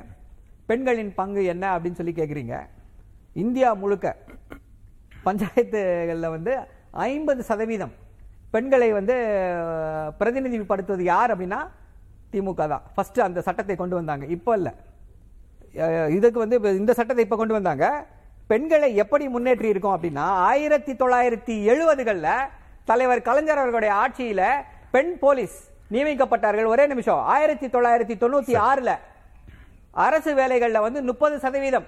[0.65, 2.57] பெண்களின் பங்கு என்ன அப்படின்னு சொல்லி கேட்குறீங்க.
[3.33, 4.17] இந்தியா முழுக்க
[5.25, 6.57] பஞ்சாயத்துகளில் வந்து
[6.91, 7.93] ஐம்பது சதவீதம்
[8.53, 9.15] பெண்களை வந்து
[10.19, 11.59] பிரதிநிதிப்படுத்துவது யார் அப்படின்னா
[12.33, 12.83] திமுக தான்.
[12.95, 14.25] ஃபர்ஸ்ட் அந்த சட்டத்தை கொண்டு வந்தாங்க.
[14.35, 14.69] இப்போ இல்ல.
[16.17, 17.85] இதுக்கு வந்து இந்த சட்டத்தை இப்ப கொண்டு வந்தாங்க.
[18.51, 22.29] பெண்களை எப்படி முன்னேற்றி இருக்கோம் அப்படின்னா ஆயிரத்தி தொள்ளாயிரத்தி எழுபதுகள்ல
[22.89, 24.41] தலைவர் கலைஞர் அவர்களுடைய ஆட்சியில
[24.95, 25.57] பெண் போலீஸ்
[25.91, 26.71] நியமிக்கப்பட்டார்கள்.
[26.73, 27.21] ஒரே நிமிஷம்.
[27.35, 28.91] ஆயிரத்தி தொள்ளாயிரத்தி தொண்ணூத்தி ஆறுல
[30.05, 31.87] அரசு வேலைகள்ல வந்து முப்பது சதவீதம்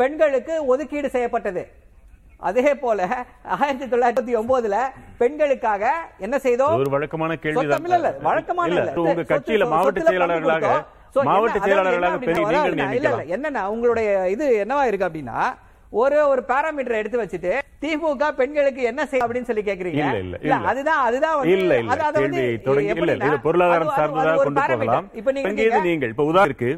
[0.00, 1.62] பெண்களுக்கு ஒதுக்கீடு செய்யப்பட்டது.
[2.40, 3.00] அதே போல
[3.56, 4.76] ஆயிரத்தி தொள்ளாயிரத்தி ஒன்பதுல
[5.18, 5.84] பெண்களுக்காக
[6.20, 6.74] என்ன செய்தோம்?
[6.78, 7.76] ஒரு வழக்கமான கேள்வி இல்ல,
[8.22, 8.90] வழக்கமான இல்ல.
[9.04, 10.66] உங்க கட்சியில மாவட்ட செயலாளர்களாக
[11.28, 12.16] மாவட்ட செயலாளர்களாக
[13.36, 15.38] என்னன்னா உங்களுடைய இது என்னவா இருக்கு அப்படின்னா
[15.92, 20.02] ஒரு ஒரு பாராமீட்டர் எடுத்து வச்சுட்டு திமுக பெண்களுக்கு என்ன செய்ய அப்படின்னு சொல்லி கேக்குறீங்க.
[20.16, 20.56] இல்ல, இல்ல.
[20.70, 21.94] அதுதான் அதுதான் இல்ல இல்ல.
[22.16, 24.62] கேள்வியை தொடங்கி இல்ல இது பொருளாதாரம் சார்ந்ததாக கொண்டு.
[24.74, 25.08] போகலாம்.
[25.14, 25.48] இப்ப நீங்க
[25.86, 26.12] நீங்கள்.
[26.14, 26.70] இப்ப உதாரணத்துக்கு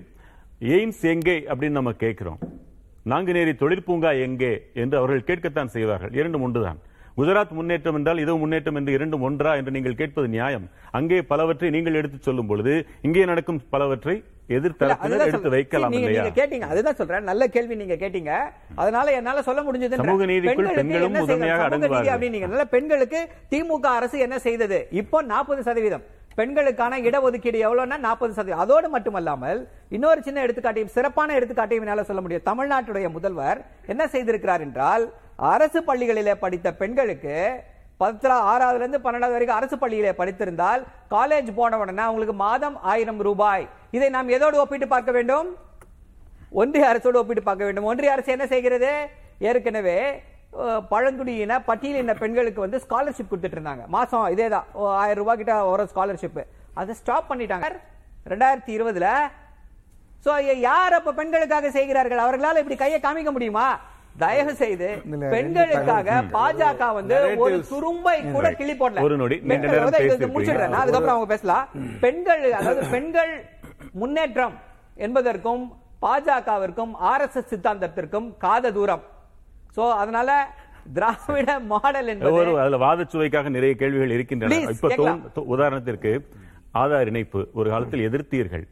[0.75, 2.39] எய்ம்ஸ் எங்கே அப்படின்னு நம்ம கேட்கிறோம்
[3.09, 6.11] நாங்குநேரி தொழிற்பூங்கா எங்கே என்று அவர்கள் கேட்கத்தான் செய்வார்கள்.
[6.13, 6.79] இரண்டும் ஒன்றுதான்.
[7.17, 10.71] குஜராத் முன்னேற்றம் என்றால் இது முன்னேற்றம் என்று இரண்டும் ஒன்றா என்று நீங்கள் கேட்பது நியாயம்.
[10.91, 15.49] அங்கே பலவற்றை நீங்கள் எடுத்துச் சொல்லும் பொழுது இங்கே நடக்கும் பலவற்றை எதிர்த்தரப்பினர் எடுத்து.
[15.49, 16.33] வைக்கலாம் நீங்க- இல்லையா?
[16.35, 16.71] நீங்க கேட்டீங்க.
[16.71, 17.23] அதுதான் சொல்றேன்.
[17.23, 18.51] நல்ல கேள்வி நீங்க கேட்டீங்க.
[18.75, 22.19] அதனால என்னால சொல்ல முடிஞ்சது சமூக நீதிக்குள் பெண்களும் முதன்மையாக அடங்குவார்கள்.
[22.19, 24.89] அப்படின்னீங்க பெண்களுக்கு திமுக அரசு என்ன செய்தது?
[24.91, 26.03] இப்போ நாற்பது சதவீதம்.
[26.39, 28.63] பெண்களுக்கான இடஒதுக்கீடு எவ்வளவுன்னா நாற்பது சதவீதம்.
[28.65, 29.61] அதோடு மட்டுமல்லாமல்
[29.97, 32.47] இன்னொரு சின்ன எடுத்துக்காட்டையும் சிறப்பான எடுத்துக்காட்டையும் என்னால் சொல்ல முடியும்.
[32.51, 33.61] தமிழ்நாட்டுடைய முதல்வர்
[33.93, 35.07] என்ன செய்திருக்கிறார் என்றால்
[35.55, 37.37] அரசு பள்ளிகளிலே படித்த பெண்களுக்கு
[38.03, 40.83] பத்தா ஆறாவதுல இருந்து பன்னெண்டாவது வரைக்கும் அரசு பள்ளியிலே படித்திருந்தால்
[41.15, 43.65] காலேஜ் போன உடனே அவங்களுக்கு மாதம் ஆயிரம் ரூபாய்.
[43.97, 45.49] இதை நாம் எதோடு ஒப்பிட்டு பார்க்க வேண்டும்?
[46.61, 47.89] ஒன்றிய அரசோடு ஒப்பிட்டு பார்க்க வேண்டும்.
[47.93, 48.93] ஒன்றிய அரசு என்ன செய்கிறது?
[49.49, 49.99] ஏற்கனவே
[50.91, 54.65] பழங்குடியின பட்டியலின பெண்களுக்கு வந்து ஸ்காலர்ஷிப் கொடுத்துட்டு இருந்தாங்க மாசம் இதேதான்.
[54.73, 56.41] ஓ, ஆயிரம் ரூபாய் கிட்ட ஒரு ஸ்காலர்ஷிப்
[56.75, 57.69] அதை ஸ்டாப் பண்ணிட்டாங்க.
[58.27, 59.09] ரெண்டாயிரத்தி இருபதுல
[60.25, 60.31] சோ
[60.61, 62.19] யார் அப்ப பெண்களுக்காக செய்கிறார்கள்?
[62.19, 63.81] அவர்களால் இப்படி கையை காமிக்க முடியுமா?
[64.17, 67.57] தயவு செய்து பெண்களுக்காக பாஜக வந்து ஒரு.
[67.71, 69.01] துரும்பை கூட கிளி போடல.
[69.01, 69.37] ஒரு நொடி.
[69.37, 70.29] இது.
[70.29, 70.71] முடிச்சிடுறேன்.
[70.81, 71.69] அதுக்கப்புறம் அவங்க பேசலாம்.
[72.01, 73.33] பெண்கள் அதாவது பெண்கள்
[73.93, 74.57] முன்னேற்றம்
[74.95, 75.63] என்பதற்கும்
[76.03, 79.05] பாஜகவிற்கும் ஆர்எஸ்எஸ் சித்தாந்தத்திற்கும் காத தூரம்
[79.79, 80.31] சோ அதனால
[80.97, 84.59] திராவிட மாடல் என்பது ஒரு அதுல வாதச்சுவைக்காக நிறைய கேள்விகள் இருக்கின்றன.
[84.75, 86.13] இப்ப உதாரணத்திற்கு
[86.83, 88.65] ஆதார் இணைப்பு ஒரு காலத்தில் எதிர்த்தீர்கள்.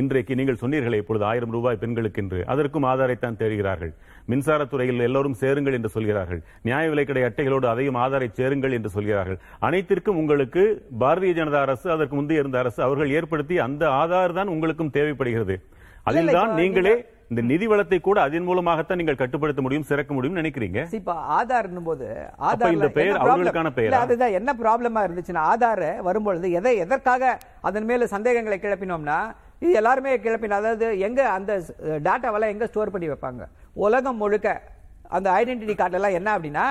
[0.00, 2.40] இன்றைக்கு நீங்கள் சொன்னீர்களே இப்பொழுது ஆயிரம் ரூபாய் பெண்களுக்கு என்று.
[2.52, 3.92] அதற்கும் ஆதாரைத்தான் தேடுகிறார்கள்.
[4.30, 6.40] மின்சாரத்துறையில் எல்லோரும் சேருங்கள் என்று சொல்கிறார்கள்.
[6.66, 9.38] நியாய விலைக்கடை அட்டைகளோடு அதையும் ஆதாரை சேருங்கள் என்று சொல்கிறார்கள்.
[9.68, 10.64] அனைத்திற்கும் உங்களுக்கு
[11.02, 15.56] பாரதிய ஜனதா அரசு அதற்கு முந்தைய இருந்த அரசு அவர்கள் ஏற்படுத்திய அந்த ஆதார் தான் உங்களுக்கும் தேவைப்படுகிறது.
[16.10, 16.94] அதில் தான் இப்ப நீங்களே
[17.30, 20.78] இந்த நிதி வளத்தை கூட அதன் மூலமாகத்தான் நீங்கள் கட்டுப்படுத்த முடியும் சிறக்க முடியும் நினைக்கிறீங்க?
[20.98, 22.06] இப்ப ஆதார் போது
[22.44, 24.00] அப்ப இந்த பெயர் அவர்களுக்கான பெயரா?
[24.04, 27.22] அதுதான் என்ன ப்ராப்ளமா இருந்துச்சுன்னா ஆதார் வரும்பொழுது எதை எதற்காக
[27.68, 29.18] அதன் மேல சந்தேகங்களை கிளப்பினோம்னா
[29.62, 31.52] இது எல்லாருமே கிளப்பின அதாவது எங்க அந்த
[32.06, 33.42] டேட்டாவெல்லாம் எங்க ஸ்டோர் பண்ணி வைப்பாங்க?
[33.84, 34.48] உலகம் முழுக்க
[35.10, 36.66] அந்த ஐடென்டிட்டி கார்டு எல்லாம் என்ன அப்படின்னா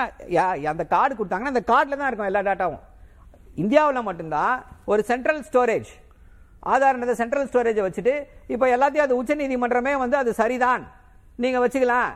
[0.72, 2.84] அந்த கார்டு கொடுத்தாங்கன்னா அந்த கார்டுல தான் இருக்கும் எல்லா டேட்டாவும்
[3.58, 4.54] இந்தியாவுல மட்டும்தான்
[4.86, 5.90] ஒரு சென்ட்ரல் ஸ்டோரேஜ்
[6.64, 8.14] ஆதார் சென்ட்ரல் ஸ்டோரேஜை வச்சுட்டு
[8.48, 10.84] இப்போ எல்லாத்தையும் அது உச்சநீதிமன்றமே வந்து அது சரிதான்.
[11.44, 12.10] நீங்க வச்சுக்கலாம்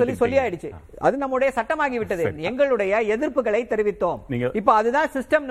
[0.00, 0.36] சொல்லி சொல்லி.
[0.42, 0.68] ஆயிடுச்சு
[1.06, 2.24] அது நம்முடைய சட்டமாகி விட்டது.
[2.50, 4.20] எங்களுடைய எதிர்ப்புகளை தெரிவித்தோம்.
[4.60, 5.46] இப்ப அதுதான் சிஸ்டம்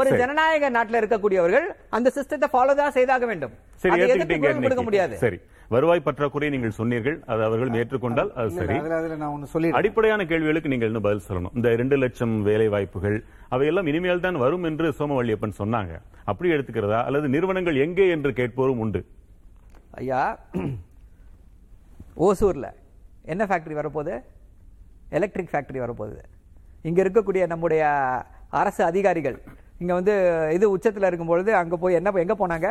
[0.00, 0.10] ஒரு.
[0.22, 1.66] ஜனநாயக நாட்டில் இருக்கக்கூடியவர்கள்
[1.98, 3.54] அந்த சிஸ்டத்தை ஃபாலோ தான் செய்தாக வேண்டும்.
[4.66, 4.82] கொடுக்க.
[4.88, 5.14] முடியாது.
[5.24, 5.38] சரி.
[5.74, 8.76] வருவாய் பற்றாக்குறை நீங்கள் சொன்னீர்கள் அது அவர்கள் ஏற்றுக்கொண்டால் அது சரி.
[9.22, 11.54] நான் அடிப்படையான கேள்விகளுக்கு நீங்கள் இன்னும் பதில் சொல்லணும்.
[11.58, 13.18] இந்த இரண்டு லட்சம் வேலை வாய்ப்புகள்
[13.56, 15.94] அவையெல்லாம் இனிமேல் தான் வரும் என்று சோமவள்ளியப்பன் சொன்னாங்க.
[16.30, 17.00] அப்படி எடுத்துக்கிறதா?
[17.08, 19.02] அல்லது நிறுவனங்கள் எங்கே என்று கேட்போரும் உண்டு.
[20.02, 20.22] ஐயா
[22.26, 22.68] ஓசூரில்.
[23.32, 24.14] என்ன ஃபேக்ட்ரி வரப்போகுது?
[25.18, 26.20] எலக்ட்ரிக் ஃபேக்ட்ரி வரப்போகுது.
[26.88, 27.82] இங்கே இருக்கக்கூடிய நம்முடைய
[28.60, 29.36] அரசு அதிகாரிகள்
[29.80, 30.14] இங்கே வந்து
[30.56, 31.52] இது உச்சத்தில் இருக்கும் பொழுது
[31.84, 32.68] போய் என்ன எங்கே போனாங்க?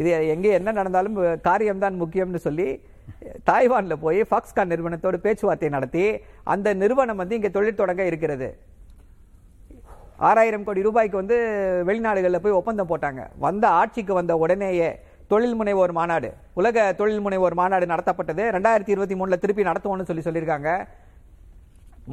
[0.00, 1.16] இது எங்கே என்ன நடந்தாலும்
[1.48, 2.68] காரியம் தான் முக்கியம்னு சொல்லி
[3.48, 6.04] தாய்வானில் போய் ஃபாக்ஸ்கான் நிறுவனத்தோடு பேச்சுவார்த்தை நடத்தி
[6.54, 8.48] அந்த நிறுவனம் வந்து இங்கே தொழில் தொடங்க இருக்கிறது.
[10.28, 11.36] ஆறாயிரம் கோடி ரூபாய்க்கு வந்து
[11.88, 13.22] வெளிநாடுகளில் போய் ஒப்பந்தம் போட்டாங்க.
[13.46, 14.88] வந்த ஆட்சிக்கு வந்த உடனேயே
[15.30, 16.28] தொழில் முனைவோர் மாநாடு.
[16.54, 18.42] உலக தொழில் முனைவோர் மாநாடு நடத்தப்பட்டது.
[18.56, 20.70] ரெண்டாயிரத்தி இருபத்தி மூணில் திருப்பி நடத்துவோம்னு சொல்லி சொல்லியிருக்காங்க.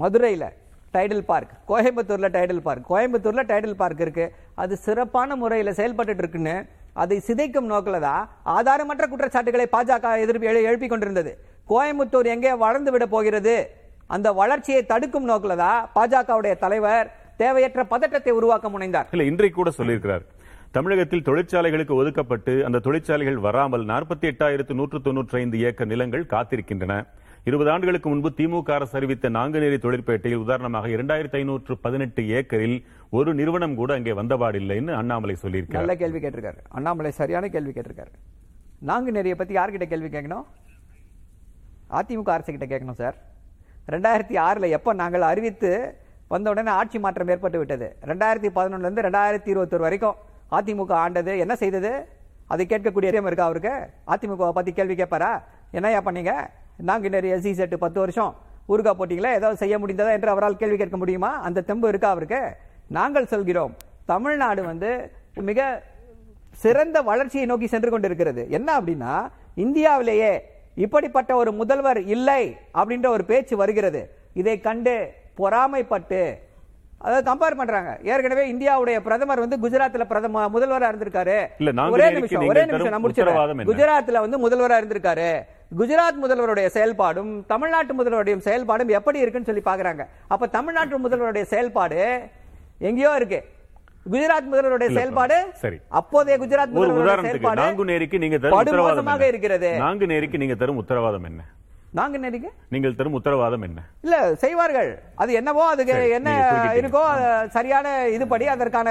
[0.02, 0.48] மதுரையில்
[0.94, 2.88] டைடல் பார்க் கோயம்புத்தூரில் டைடல் பார்க்.
[2.92, 4.26] கோயம்புத்தூரில் டைடல் பார்க் இருக்கு.
[4.56, 6.56] அது சிறப்பான முறையில் செயல்பட்டு இருக்குன்னு
[6.94, 8.24] அதை சிதைக்கும் நோக்கில் தான்
[8.56, 11.32] ஆதாரமற்ற குற்றச்சாட்டுகளை பாஜக எதிர்ப்பு எழுப்பி கொண்டிருந்தது.
[11.70, 13.56] கோயம்புத்தூர் எங்கே வளர்ந்து விட போகிறது?
[14.08, 19.08] அந்த வளர்ச்சியை தடுக்கும் நோக்கில் தான் பாஜகவுடைய தலைவர் தேவையற்ற பதட்டத்தை உருவாக்க முனைந்தார்.
[19.12, 20.26] இல்லை இன்றைக்கு கூட சொல்லியிருக்கிறார்.
[20.76, 26.94] தமிழகத்தில் தொழிற்சாலைகளுக்கு ஒதுக்கப்பட்டு அந்த தொழிற்சாலைகள் வராமல் நாற்பத்தி எட்டாயிரத்து நூற்று தொன்னூற்றி ஐந்து ஏக்கர் நிலங்கள் காத்திருக்கின்றன.
[27.50, 32.76] இருபது ஆண்டுகளுக்கு முன்பு திமுக அரசு அறிவித்த நாங்குநேரி தொழிற்பேட்டையில் உதாரணமாக இரண்டாயிரத்தி ஐநூற்று பதினெட்டு ஏக்கரில்
[33.20, 35.80] ஒரு நிறுவனம் கூட அங்கே வந்தபாடில்லைன்னு அண்ணாமலை சொல்லியிருக்காரு.
[35.82, 36.60] நல்ல கேள்வி கேட்டிருக்காரு.
[36.80, 38.12] அண்ணாமலை சரியான கேள்வி கேட்டிருக்காரு.
[38.92, 40.46] நாங்குநேரியை பத்தி யார்கிட்ட கேள்வி கேட்கணும்?
[42.00, 43.18] அதிமுக அரசு கிட்ட கேட்கணும் சார்.
[43.96, 45.74] ரெண்டாயிரத்தி ஆறில் எப்போ நாங்கள் அறிவித்து
[46.36, 47.90] வந்த உடனே ஆட்சி மாற்றம் ஏற்பட்டு விட்டது?
[48.12, 50.20] ரெண்டாயிரத்தி பதினொன்றுலேருந்து ரெண்டாயிரத்தி இருபத்தொரு வரைக்கும்
[50.56, 52.08] அதிமுக ஆண்டது என்ன செய்தது?
[52.48, 53.74] அதை கேட்கக்கூடிய அறியம் இருக்கா அவருக்கு?
[54.08, 55.44] அதிமுகவை பத்தி கேள்வி கேட்பாரா?
[55.72, 56.34] என்னையா பண்ணீங்க?
[56.88, 58.36] நாங்குநேரி எஸ்சி செட்டு பத்து வருஷம்
[58.70, 59.32] ஊருகா போட்டீங்களா?
[59.34, 61.42] ஏதாவது செய்ய முடிந்ததா என்று அவரால் கேள்வி கேட்க முடியுமா?
[61.42, 62.42] அந்த தெம்பு இருக்கா அவருக்கு?
[62.88, 65.84] நாங்கள் சொல்கிறோம் தமிழ்நாடு வந்து மிக
[66.52, 68.50] சிறந்த வளர்ச்சியை நோக்கி சென்று கொண்டிருக்கிறது.
[68.50, 70.32] என்ன அப்படின்னா இந்தியாவிலேயே
[70.76, 74.02] இப்படிப்பட்ட ஒரு முதல்வர் இல்லை அப்படின்ற ஒரு பேச்சு வருகிறது.
[74.34, 76.22] இதை கண்டு பொறாமைப்பட்டு
[77.04, 78.00] அதாவது கம்பேர் பண்றாங்க.
[78.04, 81.38] ஏற்கனவே இந்தியாவுடைய பிரதமர் வந்து குஜராத்ல பிரதம முதல்வரா இருந்திருக்காரு.
[81.96, 83.08] ஒரே நிமிஷம் ஒரே நிமிஷம் நான்
[83.54, 83.66] என்ன?
[83.72, 85.28] குஜராத்ல வந்து முதல்வரா இருந்திருக்காரு.
[85.78, 90.04] குஜராத் முதல்வருடைய செயல்பாடும் தமிழ்நாட்டு முதல்வருடைய செயல்பாடும் எப்படி இருக்குன்னு சொல்லி பாக்குறாங்க.
[90.28, 92.00] அப்ப தமிழ்நாட்டு முதல்வருடைய செயல்பாடு
[92.80, 93.42] எங்கேயோ இருக்கு.
[94.12, 95.78] குஜராத் முதல்வருடைய செயல்பாடு சரி.
[96.00, 99.22] அப்போதைய குஜராத் முதல்வருடைய செயல்பாடு நாங்குநேரிக்கு நீங்க தரும் உத்தரவாதம்?
[99.28, 99.70] இருக்கிறது.
[99.80, 101.44] நாங்குநேரிக்கு நீங்க தரும் உத்தரவாதம் என்ன?
[101.98, 102.48] நாங்க நினைக்க?
[102.74, 103.80] நீங்கள் தரும் உத்தரவாதம் என்ன?
[104.06, 104.90] இல்ல செய்வார்கள்.
[105.22, 106.30] அது என்னவோ அதுக்கு என்ன.
[106.80, 107.02] இருக்கோ
[107.56, 108.90] சரியான இதுபடி அதற்கான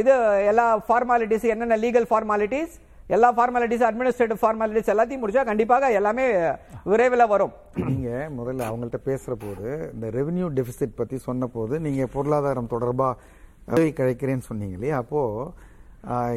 [0.00, 0.12] இது
[0.50, 2.74] எல்லா ஃபார்மாலிட்டிஸ் என்னென்ன லீகல் ஃபார்மாலிட்டிஸ்
[3.14, 6.24] எல்லா ஃபார்மாலிட்டிஸ் அட்மினிஸ்ட்ரேட்டிவ் ஃபார்மாலிட்டிஸ் எல்லாத்தையும் முடிச்சா கண்டிப்பாக எல்லாமே
[6.92, 7.52] விரைவில் வரும்.
[7.88, 13.08] நீங்க முதல்ல அவங்கள்ட்ட பேசுற போது இந்த ரெவென்யூ டெபிசிட் பத்தி சொன்ன போது நீங்க பொருளாதாரம் தொடர்பா
[13.68, 14.96] உதவி கிடைக்கிறேன்னு சொன்னீங்க இல்லையா?
[15.04, 15.20] அப்போ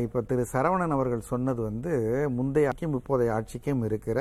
[0.05, 1.93] இப்ப திரு சரவணன் அவர்கள் சொன்னது வந்து
[2.37, 4.19] முந்தைய ஆட்சியும் இப்போதைய ஆட்சிக்கும் இருக்கிற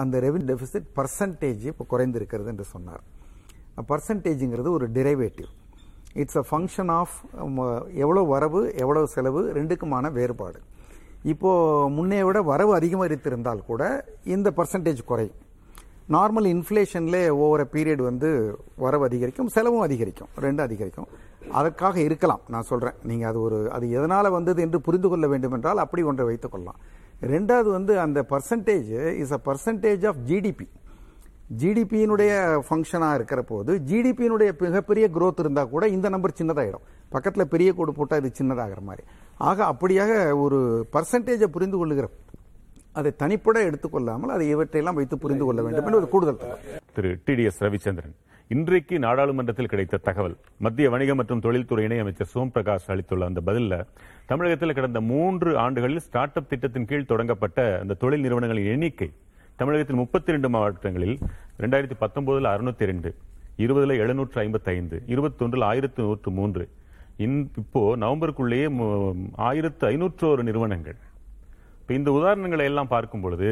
[0.00, 3.02] அந்த ரெவென்யூ டெபிசிட் பர்சன்டேஜ் இப்போ குறைந்திருக்கிறது என்று சொன்னார்.
[3.90, 5.50] பர்சன்டேஜுங்கிறது ஒரு derivative
[6.22, 7.16] it's a function of
[8.04, 10.58] எவ்வளோ வரவு எவ்வளோ செலவு ரெண்டுக்குமான வேறுபாடு.
[11.32, 13.82] இப்போது முன்னைய விட வரவு அதிகமரித்திருந்தால் கூட
[14.34, 15.38] இந்த பர்சன்டேஜ் குறையும்.
[16.16, 18.28] நார்மல் இன்ஃப்ளேஷனில் ஒவ்வொரு பீரியட் வந்து
[18.84, 21.08] வரவு அதிகரிக்கும் செலவும் அதிகரிக்கும் ரெண்டும் அதிகரிக்கும்.
[21.58, 25.82] அதற்காக இருக்கலாம் நான் சொல்கிறேன் நீங்கள் அது ஒரு அது எதனால் வந்தது என்று புரிந்து கொள்ள வேண்டும் என்றால்
[25.84, 26.80] அப்படி ஒன்றை வைத்துக்கொள்ளலாம்
[27.22, 28.90] ரெண்டாவது வந்து அந்த percentage
[29.22, 30.66] is a percentage of GDP
[31.60, 32.32] ஜிடிபியினுடைய
[32.66, 38.20] ஃபங்க்ஷனாக இருக்கிற போது ஜிடிபியினுடைய மிகப்பெரிய growth இருந்தால் கூட இந்த நம்பர் சின்னதாயிடும் பக்கத்தில் பெரிய கோடு போட்டால்
[38.22, 39.02] இது சின்னதாகிற மாதிரி.
[39.36, 40.58] ஆக அப்படியாக ஒரு
[40.92, 42.08] பர்சன்டேஜை புரிந்து கொள்ளுகிற
[42.92, 45.84] அதை தனிப்பட எடுத்துக்கொள்ளாமல் அதை இவற்றையெல்லாம் வைத்து புரிந்து கொள்ள வேண்டும்.
[45.84, 46.40] என்று ஒரு கூடுதல்.
[46.94, 48.14] Thiru T T S Ravichandran
[48.50, 53.84] இன்றைக்கு நாடாளுமன்றத்தில் கிடைத்த தகவல் மத்திய வணிக மற்றும் தொழில்துறை இணையமைச்சர் சோம் பிரகாஷ் அளித்துள்ள அந்த பதிலில்
[54.26, 59.08] தமிழகத்தில் கடந்த மூன்று ஆண்டுகளில் ஸ்டார்ட் அப் திட்டத்தின் கீழ் தொடங்கப்பட்ட அந்த தொழில் நிறுவனங்களின் எண்ணிக்கை
[59.56, 61.18] தமிழகத்தில் முப்பத்தி ரெண்டு மாவட்டங்களில்
[61.58, 63.10] ரெண்டாயிரத்தி பத்தொன்பதுல அறுநூத்தி ரெண்டு
[63.58, 66.64] இருபதுல எழுநூற்று ஐம்பத்தி ஐந்து இருபத்தொன்றில் ஆயிரத்து நூற்று மூன்று.
[67.18, 68.66] இன்- இப்போ நவம்பருக்குள்ளேயே
[69.36, 70.96] ஆயிரத்து ஐநூற்றோரு நிறுவனங்கள்.
[71.80, 73.48] இப்போ இந்த உதாரணங்களை எல்லாம் பார்க்கும் பொழுது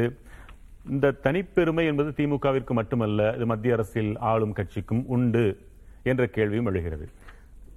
[0.95, 5.45] இந்த தனிப்பெருமை என்பது திமுகவிற்கு மட்டுமல்ல இது மத்திய அரசில் ஆளும் கட்சிக்கும் உண்டு
[6.03, 7.05] என்ற கேள்வியும் எழுகிறது.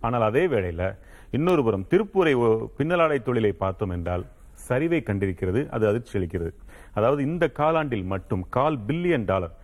[0.00, 0.84] ஆனால் அதே வேளையில்
[1.30, 2.34] இன்னொரு புறம் திருப்பூரை
[2.78, 4.24] பின்னலாடை தொழிலை பார்த்தோம் என்றால்
[4.68, 6.52] சரிவை கண்டிருக்கிறது அது அதிர்ச்சி அளிக்கிறது
[6.94, 9.54] அதாவது இந்த காலாண்டில் மட்டும் கால் பில்லியன் டாலர்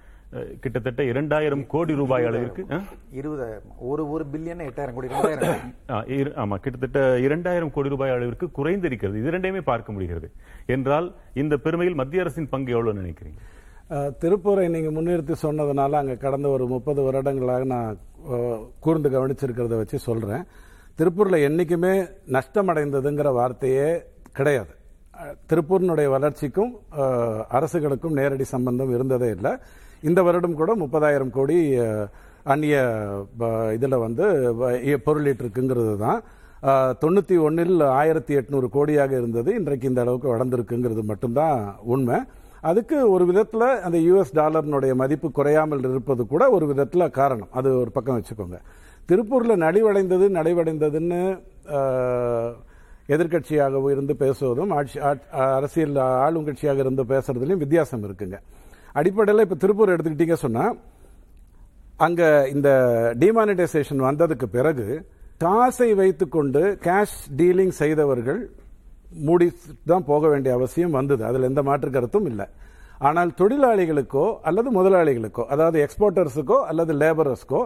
[0.61, 2.67] கிட்டத்தட்ட இரண்டாயிரம் கோடி ரூபாய் அளவிற்கு?
[3.15, 3.63] இருபதாயிரம்.
[3.79, 5.07] ஒரு ஒரு பில்லியன் எட்டாயிரம் கோடி
[6.23, 9.17] இரு- ஆமா கிட்டத்தட்ட இரண்டாயிரம் கோடி ரூபாய் அளவிற்கு குறைந்திருக்கிறது.
[9.17, 10.31] இது இரண்டையுமே பார்க்க முடிகிறது.
[10.67, 13.39] என்றால் இந்த பெருமையில் மத்திய அரசின் பங்கு எவ்வளவு நினைக்கிறீங்க?
[13.91, 17.99] திருப்பூரை நீங்க முன்னிறுத்தி சொன்னதுனால அங்க கடந்த ஒரு முப்பது வருடங்களாக நான்
[18.81, 20.45] கூர்ந்து கவனிச்சிருக்கிறத வச்சு சொல்றேன்.
[20.99, 24.75] திருப்பூர்ல என்னைக்குமே நஷ்டமடைந்ததுங்கிற வார்த்தையே கிடையாது.
[25.49, 26.77] திருப்பூரினுடைய வளர்ச்சிக்கும்
[27.51, 29.57] அரசுகளுக்கும் நேரடி சம்பந்தம் இருந்ததே இல்லை.
[30.03, 31.79] இந்த வருடம் கூட முப்பதாயிரம் கோடி
[32.43, 33.03] அந்நிய
[33.39, 34.55] ப- வந்து
[35.07, 36.23] பொருளீட்டிருக்குங்கிறது தான்.
[37.01, 39.55] தொண்ணூற்றி ஒன்றில் ஆயிரத்தி எட்நூறு கோடியாக இருந்தது.
[39.55, 42.21] இன்றைக்கு இந்த அளவுக்கு வளர்ந்துருக்குங்கிறது மட்டும்தான் உண்மை.
[42.61, 47.49] அதுக்கு ஒரு விதத்தில் அந்த யூஎஸ் டாலர்னுடைய மதிப்பு குறையாமல் இருப்பது கூட ஒரு விதத்தில் காரணம்.
[47.51, 48.59] அது ஒரு பக்கம் வச்சுக்கோங்க.
[49.07, 51.43] திருப்பூரில் நலிவடைந்தது நலிவடைந்ததுன்னு
[53.09, 58.39] எதிர்கட்சியாக இருந்து பேசுவதும் ஆட்சி அரசியல் ஆளும் கட்சியாக இருந்து பேசுறதுலையும் வித்தியாசம் இருக்குங்க.
[58.97, 60.77] அடிப்படையில் இப்போ திருப்பூர் எடுத்துக்கிட்டீங்க சொன்னால்
[61.97, 62.69] அங்கே இந்த
[63.19, 64.87] டிமானிட்டைசேஷன் வந்ததுக்கு பிறகு
[65.39, 68.41] காசை வைத்துக்கொண்டு கேஷ் டீலிங் செய்தவர்கள்
[69.21, 69.47] மூடி
[69.85, 71.25] தான் போக வேண்டிய அவசியம் வந்தது.
[71.25, 72.47] அதில் எந்த மாற்று கருத்தும் இல்லை.
[72.99, 77.61] ஆனால் தொழிலாளிகளுக்கோ அல்லது முதலாளிகளுக்கோ அதாவது எக்ஸ்போர்ட்டர்ஸுக்கோ அல்லது லேபரர்ஸ்க்கோ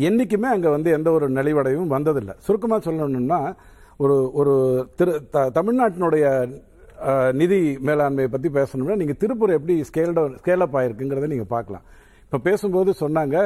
[0.00, 2.34] என்றைக்குமே அங்கே வந்து எந்த ஒரு நலிவடையும் வந்ததில்லை.
[2.38, 3.40] சுருக்கமாக சொல்லணும்னா
[3.96, 4.54] ஒரு ஒரு
[4.96, 6.24] திரு த- தமிழ்நாட்டினுடைய
[7.40, 11.84] நிதி மேலாண்மையை பற்றி பேசணும்னா நீங்கள் திருப்பூர் எப்படி ஸ்கேல் ஸ்கேல் அப் ஆயிருக்குங்கிறத நீங்கள் பார்க்கலாம்.
[12.26, 13.36] இப்போ பேசும்போது சொன்னாங்க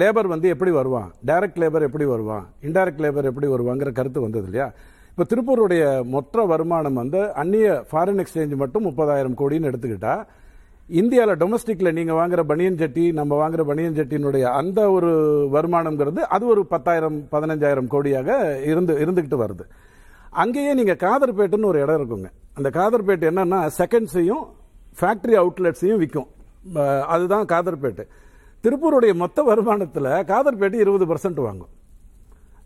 [0.00, 1.08] லேபர் வந்து எப்படி வருவான்?
[1.28, 2.44] டைரக்ட் லேபர் எப்படி வருவான்?
[2.68, 4.66] இன்டைரக்ட் லேபர் எப்படி வருவாங்கிற கருத்து வந்தது இல்லையா?
[5.12, 10.14] இப்போ திருப்பூருடைய மொத்த வருமானம் வந்து அந்நிய ஃபாரின் எக்ஸ்சேஞ்ச் மட்டும் முப்பதாயிரம் கோடின்னு எடுத்துக்கிட்டா
[11.00, 15.10] இந்தியாவில் டொமஸ்டிக்கில் நீங்கள் வாங்குற பனியன் சட்டி நம்ம வாங்குற பனியன் சட்டினுடைய அந்த ஒரு
[15.54, 18.28] வருமானம்ங்கிறது அது ஒரு பத்தாயிரம் பதினஞ்சாயிரம் கோடியாக
[18.70, 19.64] இருந்து இருந்துக்கிட்டு வருது.
[20.42, 22.30] அங்கேயே நீங்கள் காதர்பேட்டுன்னு ஒரு இடம் இருக்குங்க.
[22.58, 24.44] அந்த காதர்பேட் என்னன்னா செகண்ட்ஸையும்
[24.98, 26.28] ஃபேக்டரி அவுட்லெட்ஸையும் விற்கும்
[27.14, 28.04] அதுதான் காதர்பேட்டு.
[28.64, 31.72] திருப்பூருடைய மொத்த வருமானத்தில் காதர்பேட்டு இருபது பர்சன்ட் வாங்கும்.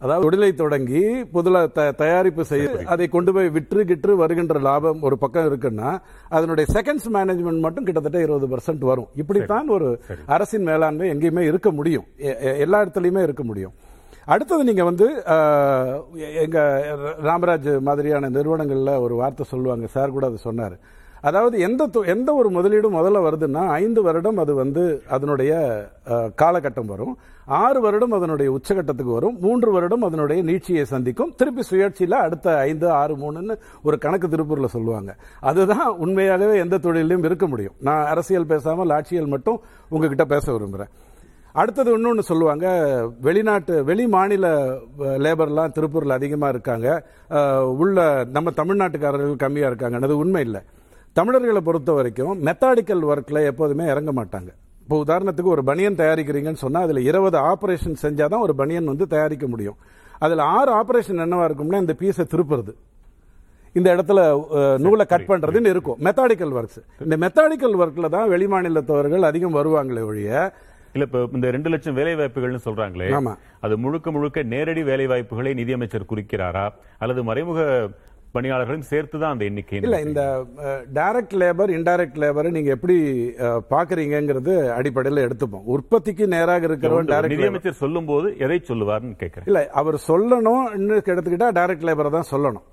[0.03, 1.57] அதாவது தொழிலை தொடங்கி புதுல
[2.03, 5.91] தயாரிப்பு செய்து அதை கொண்டு போய் விற்று கிற்று வருகின்ற லாபம் ஒரு பக்கம் இருக்குன்னா
[6.37, 9.11] அதனுடைய செகண்ட்ஸ் மேனேஜ்மெண்ட் மட்டும் கிட்டத்தட்ட இருபது பர்சன்ட் வரும்.
[9.23, 9.89] இப்படித்தான் ஒரு
[10.37, 12.07] அரசின் மேலாண்மை எங்கேயுமே இருக்க முடியும்.
[12.65, 13.75] எல்லா இடத்துலயுமே இருக்க முடியும்.
[14.31, 15.15] அடுத்தது நீங்கள் வந்து
[16.43, 19.87] எங்கள் எ- ராமராஜ் மாதிரியான நிறுவனங்களில் ஒரு வார்த்தை சொல்லுவாங்க.
[19.87, 20.79] சார் கூட அது சொன்னார்.
[21.21, 25.85] அதாவது எந்த தொ- எந்த ஒரு முதலீடும் முதல்ல வருதுன்னா ஐந்து வருடம் அது வந்து அதனுடைய
[26.43, 27.17] காலகட்டம் வரும்.
[27.47, 29.37] ஆறு வருடம் அதனுடைய உச்சகட்டத்துக்கு வரும்.
[29.41, 31.35] மூன்று வருடம் அதனுடைய நீட்சியை சந்திக்கும்.
[31.37, 35.17] திருப்பி சுயேட்சியில் அடுத்த ஐந்து ஆறு மூணுன்னு ஒரு கணக்கு திருப்பூரில் சொல்லுவாங்க.
[35.41, 37.75] அதுதான் உண்மையாகவே எந்த தொழிலையும் இருக்க முடியும்.
[37.81, 40.93] நான் அரசியல் பேசாமல் ஆட்சியல் மட்டும் உங்ககிட்ட பேச விரும்புகிறேன்
[41.61, 42.67] அடுத்தது இன்னொன்று சொல்லுவாங்க
[43.27, 44.47] வெளிநாட்டு வெளி மாநில
[45.25, 46.89] லேபர்லாம் திருப்பூரில் அதிகமாக இருக்காங்க.
[47.83, 47.99] உள்ள
[48.37, 50.61] நம்ம தமிழ்நாட்டுக்காரர்கள் கம்மியாக இருக்காங்க அது உண்மை இல்லை.
[51.19, 54.51] தமிழர்களை பொறுத்த வரைக்கும் மெத்தாடிக்கல் ஒர்க்கில் எப்போதுமே இறங்க மாட்டாங்க.
[54.85, 59.47] இப்போ உதாரணத்துக்கு ஒரு பனியன் தயாரிக்கிறீங்கன்னு சொன்னால் அதில் இருபது ஆப்ரேஷன் செஞ்சால் தான் ஒரு பனியன் வந்து தயாரிக்க
[59.55, 59.77] முடியும்.
[60.25, 62.73] அதில் ஆறு ஆப்ரேஷன் என்னவா இருக்கும்னா இந்த பீஸை திருப்புறது.
[63.79, 64.21] இந்த இடத்துல
[64.85, 65.99] நூலை கட் பண்றதுன்னு இருக்கும்.
[66.07, 70.31] மெத்தாடிக்கல் ஒர்க்ஸ் இந்த மெத்தாடிக்கல் ஒர்க்ல தான் வெளிமாநிலத்தவர்கள் அதிகம் வருவாங்களே ஒழிய
[70.95, 73.09] இல்ல இப்ப இந்த ரெண்டு லட்சம் வேலை வாய்ப்புகள்னு சொல்றாங்களே.
[73.61, 76.65] அது முழுக்க முழுக்க நேரடி வேலை வாய்ப்புகளை நிதியமைச்சர் குறிக்கிறாரா?
[76.99, 77.61] அல்லது மறைமுக
[78.35, 80.23] பணியாளர்களையும் சேர்த்துதான் அந்த எண்ணிக்கை இல்ல இந்த
[80.93, 82.97] டைரக்ட் லேபர் இன்டைரக்ட் லேபர் நீங்க எப்படி
[83.47, 85.65] அஹ், பாக்குறீங்கங்கிறது அடிப்படையில் எடுத்துப்போம்.
[85.69, 90.63] உற்பத்திக்கு நேராக இருக்கிறவன் டைரக்ட் நிதியமைச்சர் சொல்லும் போது எதை சொல்லுவார்னு கேட்கிறேன் இல்ல அவர் சொல்லணும்
[91.09, 92.67] எடுத்துக்கிட்டா டைரக்ட் லேபரை தான் சொல்லணும்.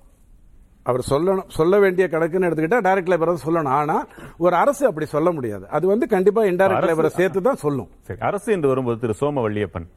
[0.88, 3.74] அவர் சொல்லணும் சொல்ல வேண்டிய கணக்குன்னு எடுத்துக்கிட்டா டைரக்ட் லேபரை சொல்லணும்.
[3.80, 3.96] ஆனா
[4.44, 5.64] ஒரு அரசு அப்படி சொல்ல முடியாது.
[5.76, 7.88] அது வந்து கண்டிப்பா இன்டைரக்ட் லேபரை சேர்த்து தான் சொல்லும்.
[8.08, 9.88] சரி அரசு என்று வரும்போது திரு சோமவள்ளியப்பன்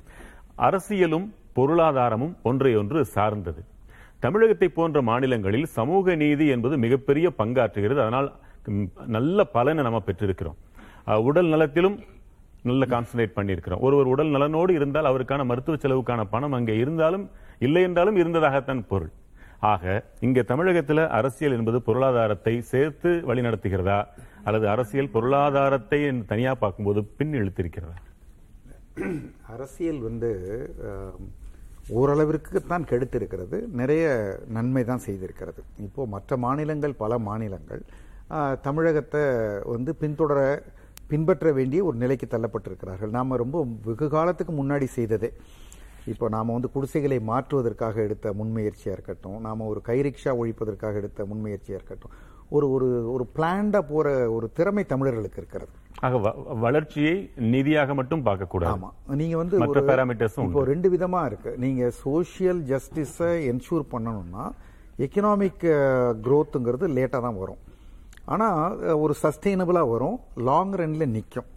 [0.67, 1.27] அரசியலும்
[1.57, 3.61] பொருளாதாரமும் ஒன்றை ஒன்று சார்ந்தது.
[4.25, 7.99] தமிழகத்தை போன்ற மாநிலங்களில் சமூக நீதி என்பது மிகப்பெரிய பங்காற்றுகிறது.
[8.05, 8.29] அதனால்
[9.15, 10.57] நல்ல பலனை நம்ம பெற்றிருக்கிறோம்.
[11.29, 11.95] உடல் நலத்திலும்
[12.69, 13.81] நல்ல கான்சன்ட்ரேட் பண்ணியிருக்கிறோம்.
[13.87, 17.25] ஒருவர் உடல் நலனோடு இருந்தால் அவருக்கான மருத்துவ செலவுக்கான பணம் அங்கே இருந்தாலும்
[17.67, 19.11] இல்லை என்றாலும் இருந்ததாகத்தான் பொருள்.
[19.69, 19.83] ஆக
[20.25, 23.97] இங்க தமிழகத்தில் அரசியல் என்பது பொருளாதாரத்தை சேர்த்து வழிநடத்துகிறதா?
[24.47, 25.99] அல்லது அரசியல் பொருளாதாரத்தை
[26.31, 27.97] தனியாக பார்க்கும்போது பின் இழுத்திருக்கிறதா
[29.55, 30.29] அரசியல் வந்து
[31.99, 33.57] ஓரளவிற்கு தான் கெடுத்திருக்கிறது.
[33.79, 34.05] நிறைய
[34.57, 35.61] நன்மை தான் செய்திருக்கிறது.
[35.87, 37.81] இப்போ மற்ற மாநிலங்கள் பல மாநிலங்கள்
[38.67, 39.23] தமிழகத்தை
[39.73, 40.39] வந்து பின்தொடர
[41.11, 43.11] பின்பற்ற வேண்டிய ஒரு நிலைக்கு தள்ளப்பட்டிருக்கிறார்கள்.
[43.17, 45.29] நாம் ரொம்ப வெகு காலத்துக்கு முன்னாடி செய்ததே.
[46.05, 52.11] இப்போ நாம வந்து குடிசைகளை மாற்றுவதற்காக எடுத்த முன்முயற்சியா இருக்கட்டும் நாம ஒரு கைரிக்ஷா ஒழிப்பதற்காக எடுத்த முன்முயற்சியா இருக்கட்டும்
[52.49, 55.71] ஒரு ஒரு ஒரு பிளான்டா போற ஒரு திறமை தமிழர்களுக்கு இருக்கிறது.
[55.99, 56.17] ஆக
[56.53, 59.15] வளர்ச்சியை நிதியாக மட்டும் பார்க்க கூடாது ஆமா.
[59.15, 61.55] நீங்க வந்து மற்ற ஒரு- parameters-ம் இப்போ ரெண்டு விதமா இருக்கு.
[61.57, 64.45] நீங்க சோஷியல் ஜஸ்டிஸை என்ஷூர் பண்ணணும்னா
[64.99, 65.63] எக்கனாமிக்
[66.23, 67.57] growthங்கிறது லேட்டா தான் வரும்.
[68.25, 70.19] ஆனா அஹ், ஒரு சஸ்டெயினபிளா வரும்.
[70.35, 71.49] லாங் ரன்ல நிக்கும்.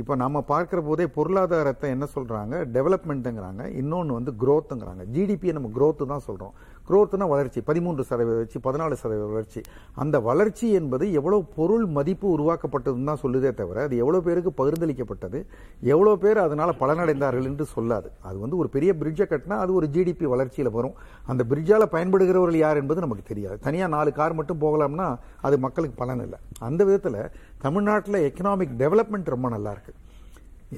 [0.00, 6.24] இப்போ நம்ம பார்க்குற போதே பொருளாதாரத்தை என்ன சொல்கிறாங்க டெவலப்மெண்ட்டுங்கிறாங்க இன்னொன்று வந்து க்ரோத்துங்கிறாங்க ஜிடிபியை நம்ம க்ரோத்து தான்
[6.28, 6.54] சொல்கிறோம்
[6.88, 7.60] growthனா வளர்ச்சி.
[7.68, 9.60] பதிமூன்று சதவீத வளர்ச்சி பதினாலு சதவீத வளர்ச்சி.
[10.02, 15.38] அந்த வளர்ச்சி என்பது எவ்வளோ பொருள் மதிப்பு உருவாக்கப்பட்டதுன்னு தான் சொல்லுதே தவிர அது எவ்வளோ பேருக்கு பகிர்ந்தளிக்கப்பட்டது
[15.94, 18.08] எவ்வளோ பேர் அதனால் பலனடைந்தார்கள் என்று சொல்லாது.
[18.28, 20.96] அது வந்து ஒரு பெரிய பிரிட்ஜை கட்டினா அது ஒரு ஜிடிபி வளர்ச்சியில் வரும்.
[21.32, 23.58] அந்த பிரிட்ஜால் பயன்படுகிறவர்கள் யார் என்பது நமக்கு தெரியாது.
[23.68, 25.08] தனியாக நாலு கார் மட்டும் போகலாம்னா
[25.48, 26.40] அது மக்களுக்கு பலன் இல்லை.
[26.68, 27.20] அந்த விதத்தில்
[27.64, 29.92] தமிழ்நாட்டில் எக்கனாமிக் டெவலப்மெண்ட் ரொம்ப நல்லா இருக்கு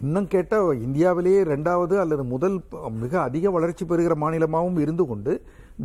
[0.01, 2.57] இன்னும் கேட்டா இந்தியாவிலேயே ரெண்டாவது அல்லது முதல்
[3.03, 5.33] மிக அதிக வளர்ச்சி பெறுகிற மாநிலமாகவும் இருந்து கொண்டு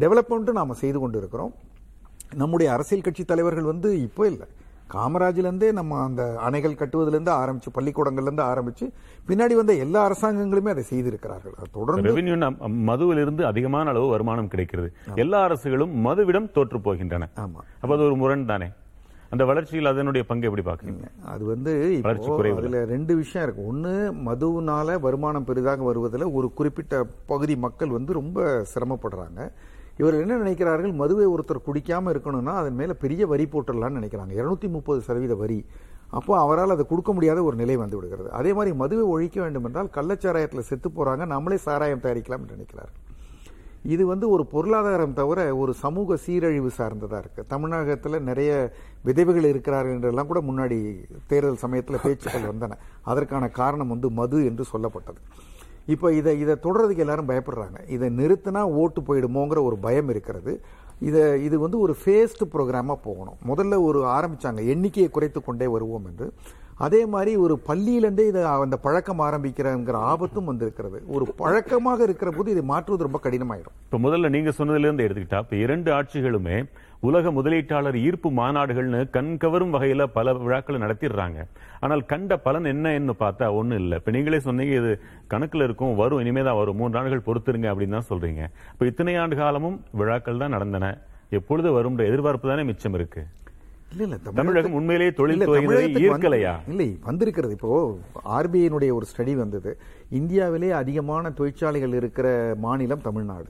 [0.03, 1.53] டெவலப்மெண்ட்டும் நாம செய்து கொண்டு இருக்கிறோம்
[2.41, 4.47] நம்முடைய அரசியல் கட்சி தலைவர்கள் வந்து இப்போ இல்லை.
[4.93, 8.85] காமராஜிலேருந்தே நம்ம அந்த அணைகள் கட்டுவதிலிருந்து ஆரம்பிச்சு பள்ளிக்கூடங்கள்லேருந்து ஆரம்பிச்சு
[9.27, 11.55] பின்னாடி வந்த எல்லா அரசாங்கங்களுமே அதை செய்திருக்கிறார்கள்.
[11.77, 12.35] தொடர்ந்து ரெவென்யூ
[12.91, 14.89] மதுவிலிருந்து அதிகமான அளவு வருமானம் கிடைக்கிறது.
[15.23, 17.29] எல்லா அரசுகளும் மதுவிடம் தோற்று போகின்றன.
[17.45, 17.61] ஆமா.
[17.81, 18.69] அப்ப அது ஒரு முரண் தானே
[19.33, 21.71] அந்த வளர்ச்சியில் அதனுடைய பங்கு எப்படி பாக்குறீங்க அது வந்து.
[22.55, 23.63] அதுல ரெண்டு விஷயம் இருக்கு.
[23.71, 23.93] ஒண்ணு
[24.27, 29.51] மதுவுனால வருமானம் பெரிதாக வருவதில் ஒரு குறிப்பிட்ட பகுதி மக்கள் வந்து ரொம்ப சிரமப்படுறாங்க.
[30.01, 30.93] இவர்கள் என்ன நினைக்கிறார்கள்?
[30.93, 34.33] மதுவை ஒருத்தர் குடிக்காம இருக்கணும்னா அதன் மேல பெரிய வரி போட்டுடலாம்னு நினைக்கிறாங்க.
[34.39, 35.65] இருநூத்தி முப்பது சதவீத வரி.
[36.17, 38.31] அப்போ அவரால் அதை கொடுக்க முடியாத ஒரு நிலை வந்து விடுகிறது.
[38.31, 41.25] அதே மாதிரி மதுவை ஒழிக்க வேண்டும் என்றால் கள்ளச்சாராயத்தில் செத்து போறாங்க.
[41.25, 42.97] நம்மளே சாராயம் தயாரிக்கலாம் என்று நினைக்கிறார்கள்.
[43.83, 47.45] இது வந்து ஒரு பொருளாதாரம் தவிர ஒரு சமூக சீரழிவு சார்ந்ததாக இருக்கு.
[47.47, 52.77] தமிழகத்தில் நிறைய விதவைகள் இருக்கிறார்கள் என்றெல்லாம் கூட முன்னாடி தேர்தல் சமயத்தில் பேச்சுக்கள் வந்தன.
[53.03, 55.21] அதற்கான காரணம் வந்து மது என்று சொல்லப்பட்டது.
[55.85, 57.89] இப்போ இதை இதை தொடர்றதுக்கு எல்லாரும் பயப்படுறாங்க.
[57.89, 60.61] இதை நிறுத்தினா ஓட்டு போயிடுமோங்கிற ஒரு பயம் இருக்கிறது.
[60.99, 63.37] இதை இது வந்து ஒரு ஃபேஸ்டு ப்ரோக்ராமாக போகணும்.
[63.47, 64.67] முதல்ல ஒரு ஆரம்பிச்சாங்க.
[64.67, 66.31] எண்ணிக்கையை குறைத்து கொண்டே வருவோம் என்று.
[66.85, 70.97] அதே மாதிரி ஒரு பள்ளியிலேருந்தே இதை அந்த பழக்கம் ஆரம்பிக்கிறங்கிற ஆபத்தும் வந்திருக்கிறது.
[71.15, 75.89] ஒரு பழக்கமாக இருக்கிற போது இதை மாற்றுவது ரொம்ப கடினமாயிடும் இப்போ முதல்ல நீங்கள் சொன்னதுலேருந்து எடுத்துக்கிட்டா இப்போ இரண்டு
[75.97, 76.59] ஆட்சிகளுமே
[77.07, 79.75] உலக முதலீட்டாளர் ஈர்ப்பு மாநாடுகள்னு கண் கவரும்
[80.17, 81.39] பல விழாக்களை நடத்திடுறாங்க.
[81.83, 83.97] ஆனால் கண்ட பலன் என்னன்னு பார்த்தா ஒன்றும் இல்லை.
[84.01, 84.91] இப்போ நீங்களே சொன்னீங்க இது
[85.33, 89.37] கணக்கில் இருக்கும் வரும் இனிமே தான் வரும் மூன்று ஆண்டுகள் பொறுத்துருங்க அப்படின்னு தான் சொல்கிறீங்க இப்போ இத்தனை ஆண்டு
[89.41, 90.91] காலமும் விழாக்கள் தான் நடந்தன.
[91.39, 93.27] எப்பொழுது வரும்ன்ற எதிர்பார்ப்பு தானே மிச்சம் இருக்குது
[93.93, 95.43] இல்ல இல்ல தமிழகம் உண்மையிலேயே தொழில்
[96.07, 96.51] ஈர்க்கலையா?
[96.71, 97.53] இல்லை வந்திருக்கிறது.
[97.57, 97.69] இப்போ
[98.37, 99.71] ஆர்பிஐனுடைய ஒரு ஸ்டடி வந்தது.
[100.19, 102.27] இந்தியாவிலே அதிகமான தொழிற்சாலைகள் இருக்கிற
[102.65, 103.49] மாநிலம் தமிழ்நாடு.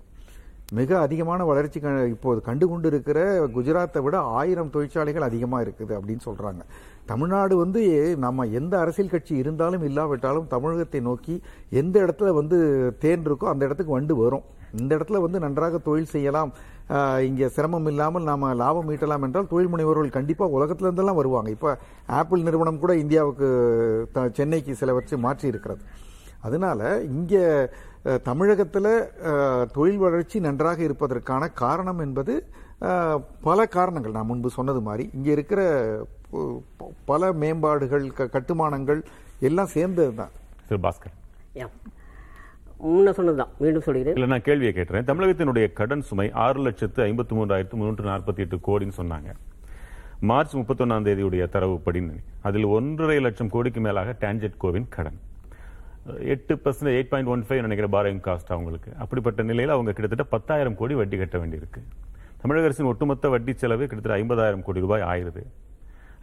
[0.77, 1.79] மிக அதிகமான வளர்ச்சி
[2.13, 3.19] இப்போது கண்டு கொண்டு இருக்கிற
[3.55, 6.61] குஜராத்தை விட ஆயிரம் தொழிற்சாலைகள் அதிகமாக இருக்குது அப்படின்னு சொல்றாங்க.
[7.11, 7.81] தமிழ்நாடு வந்து
[8.25, 11.35] நம்ம எந்த அரசியல் கட்சி இருந்தாலும் இல்லாவிட்டாலும் தமிழகத்தை நோக்கி
[11.81, 12.59] எந்த இடத்துல வந்து
[13.03, 14.45] தேன் இருக்கோ அந்த இடத்துக்கு வண்டு வரும்.
[14.77, 16.53] இந்த இடத்துல வந்து நன்றாக தொழில் செய்யலாம்.
[17.21, 21.49] இங்க சிரமம் இல்லாமல் நாம லாபம் ஈட்டலாம் என்றால் தொழில் முனைவோர்கள் கண்டிப்பா உலகத்துல இருந்தெல்லாம் வருவாங்க.
[21.49, 23.47] இப்ப ஆப்பிள் நிறுவனம் கூட இந்தியாவுக்கு
[24.11, 25.81] த- சென்னைக்கு சிலவற்றை மாற்றி இருக்கிறது.
[26.39, 27.37] அதனால இங்க
[28.05, 28.87] தமிழகத்துல
[29.65, 32.45] தொழில் வளர்ச்சி நன்றாக இருப்பதற்கான காரணம் என்பது
[33.41, 34.11] பல காரணங்கள்.
[34.11, 35.61] நான் முன்பு சொன்னது மாதிரி இங்க இருக்கிற
[37.05, 39.05] பல மேம்பாடுகள் க- கட்டுமானங்கள்
[39.39, 40.29] எல்லாம் சேர்ந்தது தான்
[40.67, 41.15] திரு பாஸ்கர்.
[42.87, 43.51] முன்ன சொன்னதுதான்.
[43.59, 44.13] மீண்டும் சொல்கிறேன்.
[44.13, 45.07] இல்லை நான் கேள்வியை கேட்டுறேன்.
[45.09, 49.31] தமிழகத்தினுடைய கடன் சுமை ஆறு லட்சத்து ஐம்பத்தி மூன்றாயிரத்து முன்னூற்று நாற்பத்தி எட்டு கோடின்னு சொன்னாங்க.
[50.29, 51.99] மார்ச் முப்பத்தொன்னாம் தேதியுடைய தரவுப்படி
[52.41, 55.19] அதில் ஒன்றரை லட்சம் கோடிக்கு மேலாக டான்ஜெட் கோவின் கடன்.
[56.33, 58.91] எட்டு percent eight point one five நினைக்கிற பாரிங் காஸ்ட் அவங்களுக்கு.
[59.03, 61.81] அப்படிப்பட்ட நிலையில் அவங்க கிட்டத்தட்ட பத்தாயிரம் கோடி வட்டி கட்ட வேண்டியிருக்கு.
[62.41, 65.43] தமிழக அரசின் ஒட்டுமொத்த வட்டி செலவு கிட்டத்தட்ட ஐம்பதாயிரம் கோடி ரூபாய் ஆயிருது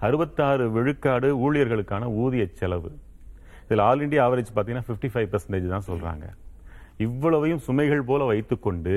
[0.06, 2.90] அறுபத்தாறு விழுக்காடு ஊழியர்களுக்கான ஊதிய செலவு.
[3.64, 6.26] இதில் ஆல் இண்டியா ஆவரேஜ் பார்த்தீங்கன்னா ஃபிஃப்டி ஃபைவ் பர்சன்டேஜ் தான் சொல்கிறாங்க
[7.04, 8.94] இவ்வளவையும் சுமைகள் போல வைத்துக்கொண்டு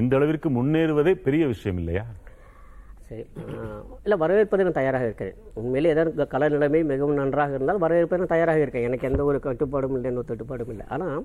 [0.00, 2.04] இந்த அளவிற்கு முன்னேறுவதே பெரிய விஷயம் இல்லையா?
[3.08, 3.24] சரி.
[3.40, 3.64] இல்லை
[4.04, 5.36] இல்ல வரவேற்பதை நான் தயாராக இருக்கிறேன்.
[5.60, 9.94] உண்மையிலே ஏதாவது கல நிலைமை மிகவும் நன்றாக இருந்தால் வரவேற்பதை நான் தயாராக இருக்கேன் எனக்கு எந்த ஒரு கட்டுப்பாடும்
[9.96, 10.86] இல்லை எந்த ஒரு தட்டுப்பாடும் இல்லை.
[10.88, 11.24] ஆனால்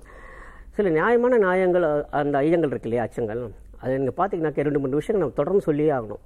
[0.78, 1.86] சில நியாயமான நியாயங்கள்
[2.22, 3.44] அந்த ஐயங்கள் இருக்கு இல்லையா அச்சங்கள்?
[3.82, 6.24] அது நீங்கள் பார்த்தீங்கன்னாக்க இரண்டு மூணு விஷயங்கள் நம்ம தொடர்ந்து சொல்லியே ஆகணும்.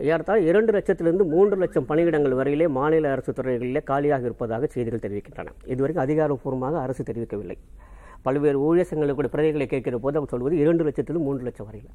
[0.00, 5.54] ஏறத்தாழ இரண்டு லட்சத்திலிருந்து மூன்று லட்சம் பணியிடங்கள் வரையிலே மாநில அரசு துறைகளிலே காலியாக இருப்பதாக செய்திகள் தெரிவிக்கின்றன.
[5.66, 7.58] இதுவரைக்கும் அதிகாரப்பூர்வமாக அரசு தெரிவிக்கவில்லை.
[8.26, 11.94] பல்வேறு ஊழியர் சங்கங்களுடைய பிரதிகளை கேட்கிற போது அவர் சொல்வது இரண்டு லட்சத்திலிருந்து மூன்று லட்சம் வரையில்.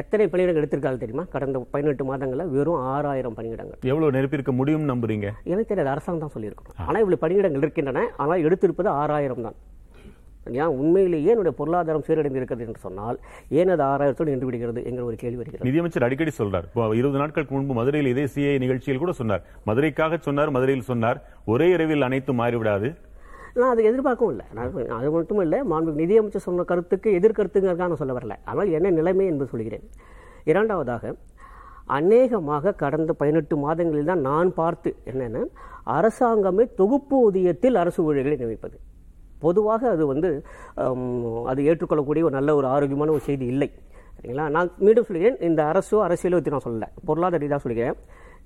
[0.00, 1.24] எத்தனை பணியிடங்கள் எடுத்திருக்காங்க தெரியுமா?
[1.32, 3.80] கடந்த பதினெட்டு மாதங்களில் வெறும் ஆறாயிரம் பணியிடங்கள்.
[3.90, 5.28] எவ்வளவு நெருப்பிருக்க முடியும் நம்புறீங்க?
[5.52, 9.58] எனக்கு தெரியாது அரசாங்கம் தான் சொல்லியிருக்கணும் ஆனால் இவ்வளவு பணியிடங்கள் இருக்கின்றன ஆனால் எடுத்திருப்பது ஆறாயிரம் தான்.
[10.60, 10.72] ஏன்?
[10.78, 13.18] உண்மையிலேயே என்னுடைய பொருளாதாரம் சீரடைந்து இருக்கிறது என்று சொன்னால்
[13.58, 15.66] ஏன் அது ஆறாயிரத்தோடு நின்று விடுகிறது என்கிற ஒரு கேள்வி வருகிறது.
[15.68, 16.66] நிதியமைச்சர் அடிக்கடி சொல்றார்.
[17.00, 19.44] இருபது நாட்களுக்கு முன்பு மதுரையில் இதே சிஐ நிகழ்ச்சியில் கூட சொன்னார்.
[19.68, 21.20] மதுரைக்காக சொன்னார் மதுரையில் சொன்னார்.
[21.54, 22.90] ஒரே இரவில் அனைத்தும் மாறிவிடாது.
[23.60, 24.46] நான் அதை எதிர்பார்க்கவும் இல்லை.
[24.56, 28.36] நான் அது மட்டும் இல்லை மாண்பு நிதியமைச்சர் சொன்ன கருத்துக்கு எதிர்கருத்துங்கிறதுக்காக நான் சொல்ல வரல.
[28.50, 29.84] ஆனால் என்ன நிலைமை என்பது சொல்கிறேன்.
[30.52, 31.14] இரண்டாவதாக
[31.98, 35.44] அநேகமாக கடந்த பதினெட்டு மாதங்களில் தான் நான் பார்த்து என்னென்ன
[35.96, 38.76] அரசாங்கமே தொகுப்பு ஊதியத்தில் அரசு ஊழியர்களை நியமிப்பது.
[39.44, 40.28] பொதுவாக அது வந்து
[41.50, 43.68] அது ஏற்றுக்கொள்ளக்கூடிய ஒரு நல்ல ஒரு ஆரோக்கியமான ஒரு செய்தி இல்லை.
[44.16, 44.44] சரிங்களா?
[44.56, 46.88] நான் மீண்டும் சொல்கிறேன் இந்த அரசோ அரசியலோ பற்றி நான் சொல்லலை.
[47.08, 47.96] பொருளாதார ரீதியாக சொல்கிறேன்.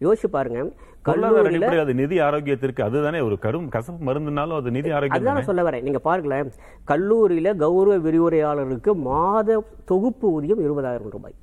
[0.00, 0.60] யோசிச்சு பாருங்க.
[1.02, 5.82] கல்லூரியில் அது நிதி ஆரோக்கியத்திற்கு அதுதானே ஒரு கடும் கசப்பு மருந்துனாலும் அது நிதி ஆரோக்கியம் அதுதான் சொல்ல வரேன்.
[5.82, 6.52] நீங்க பாருங்களேன்.
[6.86, 11.34] கல்லூரியில கௌரவ விரிவுரையாளருக்கு மாத தொகுப்பு ஊதியம் இருபதாயிரம் ரூபாய்.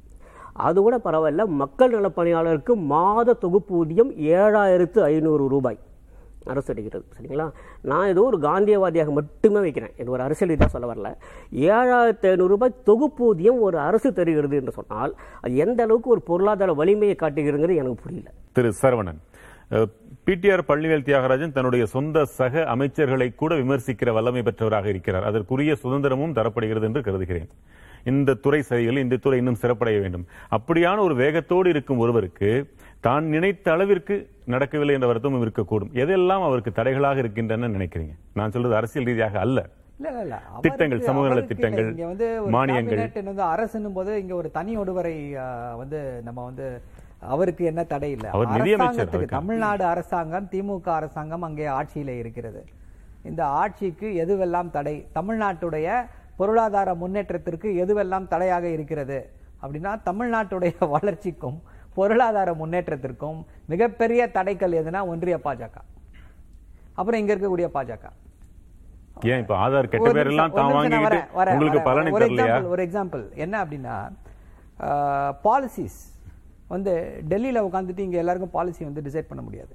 [0.54, 5.80] அது கூட பரவாயில்ல மக்கள் நலப் பணியாளருக்கு மாத தொகுப்பு ஊதியம் ஏழாயிரத்து ஐநூறு ரூபாய்.
[6.51, 7.47] அரசு அடிக்கிறது சரிங்களா?
[7.91, 9.93] நான் ஏதோ ஒரு காந்தியவாதியாக மட்டுமே வைக்கிறேன்.
[10.01, 11.09] இது ஒரு அரசியல் ரீதியாக சொல்ல வரல.
[11.75, 17.81] ஏழாயிரத்தி ஐநூறுரூபாய் தொகுப்பூதியம் ஒரு அரசு தருகிறது என்று சொன்னால் அது எந்த அளவுக்கு ஒரு பொருளாதார வலிமையை காட்டுகிறதுங்கிறது
[17.83, 18.29] எனக்கு புரியல.
[18.57, 19.21] திரு சரவணன்
[20.27, 25.25] பிடிஆர் பழனிவேல் தியாகராஜன் தன்னுடைய சொந்த சக அமைச்சர்களை கூட விமர்சிக்கிற வல்லமை பெற்றவராக இருக்கிறார்.
[25.29, 27.49] அதற்குரிய சுதந்திரமும் தரப்படுகிறது என்று கருதுகிறேன்.
[28.11, 30.25] இந்த துறை சரியில் இந்த துறை இன்னும் சிறப்படைய வேண்டும்.
[30.57, 32.49] அப்படியான ஒரு வேகத்தோடு இருக்கும் ஒருவருக்கு
[33.06, 34.16] தான் நினைத்த அளவிற்கு
[34.54, 35.91] நடக்கவில்லை என்ற வருத்தமும் இருக்கக்கூடும்.
[36.04, 38.14] எதெல்லாம் அவருக்கு தடைகளாக இருக்கின்றன நினைக்கிறீங்க?
[38.39, 39.60] நான் சொல்றது அரசியல் ரீதியாக அல்ல.
[40.66, 43.01] திட்டங்கள், சமூக அவருக்கு திட்டங்கள், இங்க வந்து மானியங்கள்.
[43.30, 45.14] வந்து அரசுன்னும் போது இங்க ஒரு தனி ஒருவரை
[45.82, 46.68] வந்து நம்ம வந்து
[47.34, 48.28] அவருக்கு என்ன தடை இல்ல.
[48.56, 49.30] அரசாங்கத்துக்கு.
[49.38, 52.62] தமிழ்நாடு அரசாங்கம் திமுக அரசாங்கம் அங்கே ஆட்சியில இருக்கிறது.
[53.30, 54.95] இந்த ஆட்சிக்கு எதுவெல்லாம் தடை?
[55.20, 55.88] தமிழ்நாட்டுடைய
[56.39, 59.20] பொருளாதார முன்னேற்றத்திற்கு எதுவெல்லாம் தடையாக இருக்கிறது?
[59.64, 61.60] அப்படின்னா தமிழ்நாட்டுடைய வளர்ச்சிக்கும்
[61.97, 63.39] பொருளாதார முன்னேற்றத்திற்கும்
[63.71, 65.75] மிகப்பெரிய தடைக்கல் எதுனா ஒன்றிய பாஜக.
[66.99, 68.05] அப்புறம் இங்க இருக்கக்கூடிய பாஜக.
[69.31, 71.19] ஏன் இப்ப ஆதார் கெட்ட தான் வாங்கிட்டு
[71.53, 71.81] உங்களுக்கு.
[71.89, 72.11] பலனை
[72.73, 73.95] ஒரு எக்ஸாம்பிள் என்ன அப்படின்னா
[75.45, 75.99] பாலிசிஸ்
[76.73, 76.93] வந்து
[77.31, 79.73] டெல்லியில் உட்காந்துட்டு இங்க எல்லாருக்கும் பாலிசி வந்து டிசைட் பண்ண முடியாது.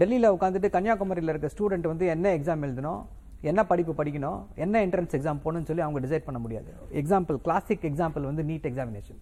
[0.00, 3.02] டெல்லியில் உட்காந்துட்டு கன்னியாகுமரியில் இருக்க ஸ்டூடெண்ட் வந்து என்ன எக்ஸாம் எழுதணும்
[3.50, 6.70] என்ன படிப்பு படிக்கணும் என்ன என்ட்ரன்ஸ் எக்ஸாம் போகணும்னு சொல்லி அவங்க டிசைட் பண்ண முடியாது.
[7.00, 9.20] எக்ஸாம்பிள் கிளாசிக் எக்ஸாம்பிள் வந்து நீட் எக்ஸாமினேஷன்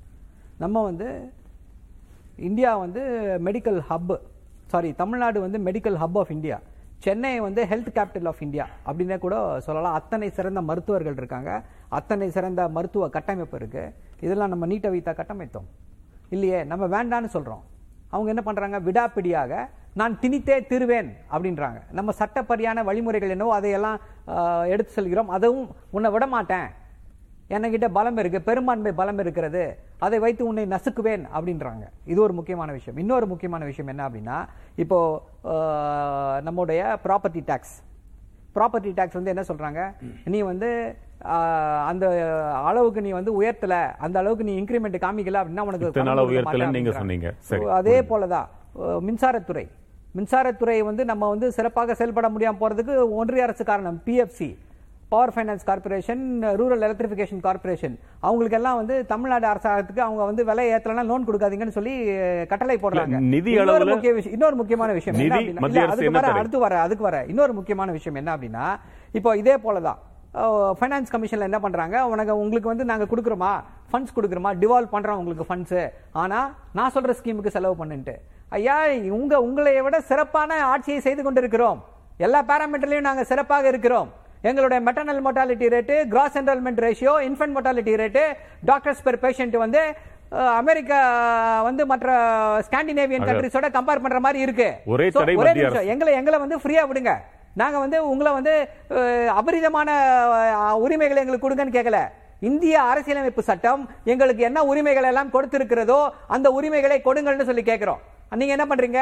[0.62, 1.08] நம்ம வந்து
[2.48, 3.02] இந்தியா வந்து
[3.46, 4.12] மெடிக்கல் ஹப்
[4.72, 6.58] சாரி தமிழ்நாடு வந்து medical hub of India
[7.04, 9.34] Chennai வந்து ஹெல்த் கேபிட்டல் ஆஃப் இந்தியா அப்படின்னே கூட
[9.66, 9.96] சொல்லலாம்.
[10.00, 11.50] அத்தனை சிறந்த மருத்துவர்கள் இருக்காங்க.
[11.98, 13.92] அத்தனை சிறந்த மருத்துவ கட்டமைப்பு இருக்குது
[14.24, 15.68] இதெல்லாம் நம்ம நீட்டை வைத்தா கட்டமைத்தோம்.
[16.34, 17.62] இல்லையே நம்ம வேண்டான்னு சொல்கிறோம்
[18.12, 19.52] அவங்க என்ன பண்ணுறாங்க விடாப்பிடியாக
[20.00, 21.78] நான் திணித்தே திருவேன் அப்படின்றாங்க.
[21.98, 23.98] நம்ம சட்டப்படியான வழிமுறைகள் என்னவோ அதையெல்லாம்
[24.74, 25.32] எடுத்து செல்கிறோம்.
[25.36, 25.66] அதுவும்
[25.96, 26.68] உன்னை விட மாட்டேன்
[27.54, 29.62] என்கிட்ட பலம் இருக்கு பெரும்பான்மை பலம் இருக்கிறது
[30.06, 31.84] அதை வைத்து உன்னை நசுக்குவேன் அப்படின்றாங்க.
[32.12, 32.98] இது ஒரு முக்கியமான விஷயம்.
[33.02, 34.36] இன்னொரு முக்கியமான விஷயம் என்ன அப்படின்னா
[34.84, 34.98] இப்போ
[36.48, 37.74] நம்முடைய ப்ராப்பர்ட்டி டேக்ஸ்
[38.56, 39.80] ப்ராப்பர்ட்டி டேக்ஸ் வந்து என்ன சொல்றாங்க?
[40.34, 40.70] நீ வந்து
[41.90, 42.04] அந்த
[42.70, 43.74] அளவுக்கு நீ வந்து உயர்த்தல
[44.06, 45.90] அந்த அளவுக்கு நீ இன்கிரிமெண்ட் காமிக்கல அப்படின்னா உனக்கு
[47.80, 48.48] அதே போலதான்.
[49.08, 49.66] மின்சாரத்துறை.
[50.18, 54.50] மின்சாரத்துறை வந்து நம்ம வந்து சிறப்பாக செயல்பட முடியாம போறதுக்கு ஒன்றிய அரசு காரணம் PFC
[55.10, 61.04] power finance corporation rural electrification corporation அவங்களுக்கு எல்லாம் வந்து தமிழ்நாடு அரசாங்கத்துக்கு அவங்க வந்து விலை ஏத்தலனா
[61.04, 62.06] லோன் கொடுக்காதீங்கன்னு சொல்லி
[62.46, 63.06] கட்டளை போடுறாங்க.
[63.06, 65.18] நிதி அளவுல- முக்கிய விஷயம் இன்னொரு முக்கியமான விஷயம்
[65.90, 66.26] அதுக்கு வர?
[66.38, 68.80] அடுத்து வர அதுக்கு வர இன்னொரு முக்கியமான விஷயம் என்ன அப்படின்னா
[69.12, 69.96] இப்போ இதே போலதான்.
[70.80, 72.06] ஃபைனான்ஸ் கமிஷன்ல என்ன பண்றாங்க?
[72.06, 73.62] உனக்கு உங்களுக்கு வந்து நாங்க கொடுக்குறோமா?
[73.92, 74.54] ஃபண்ட்ஸ் கொடுக்குறோமா?
[74.60, 78.14] டிவால்வ் பண்றோம் உங்களுக்கு ஃபண்ட்ஸ் ஆனா நான் சொல்ற ஸ்கீமுக்கு செலவு பண்ணுன்ட்டு.
[78.48, 81.84] ஐயா உங்க உங்களை விட சிறப்பான ஆட்சியை செய்து கொண்டிருக்கிறோம்.
[82.16, 84.28] எல்லா பேராமீட்டர்லயும் நாங்க சிறப்பாக இருக்கிறோம்.
[84.48, 88.22] எங்களுடைய maternal mortality rate gross enrolment ratio infant mortality rate
[88.70, 89.82] doctors per patient வந்து
[90.60, 90.98] அமெரிக்கா
[91.68, 92.08] வந்து மற்ற
[92.66, 94.68] ஸ்காண்டினேவியன் கண்ட்ரிஸோட கம்பேர் பண்ற மாதிரி இருக்கு.
[95.40, 95.88] ஒரே நிமிஷம்.
[95.94, 97.12] எங்களை எங்களை வந்து ஃப்ரீயா விடுங்க.
[97.60, 98.54] நாங்க வந்து உங்களை வந்து
[99.40, 99.88] அபரிதமான
[100.84, 102.00] உரிமைகளை எங்களுக்கு கொடுங்கன்னு கேட்கல
[102.50, 103.82] இந்திய அரசியலமைப்பு சட்டம்
[104.12, 106.00] எங்களுக்கு என்ன உரிமைகள் எல்லாம் கொடுத்திருக்கிறதோ
[106.36, 108.00] அந்த உரிமைகளை கொடுங்கள்னு சொல்லி கேட்கிறோம்
[108.40, 109.00] நீங்க என்ன பண்றீங்க?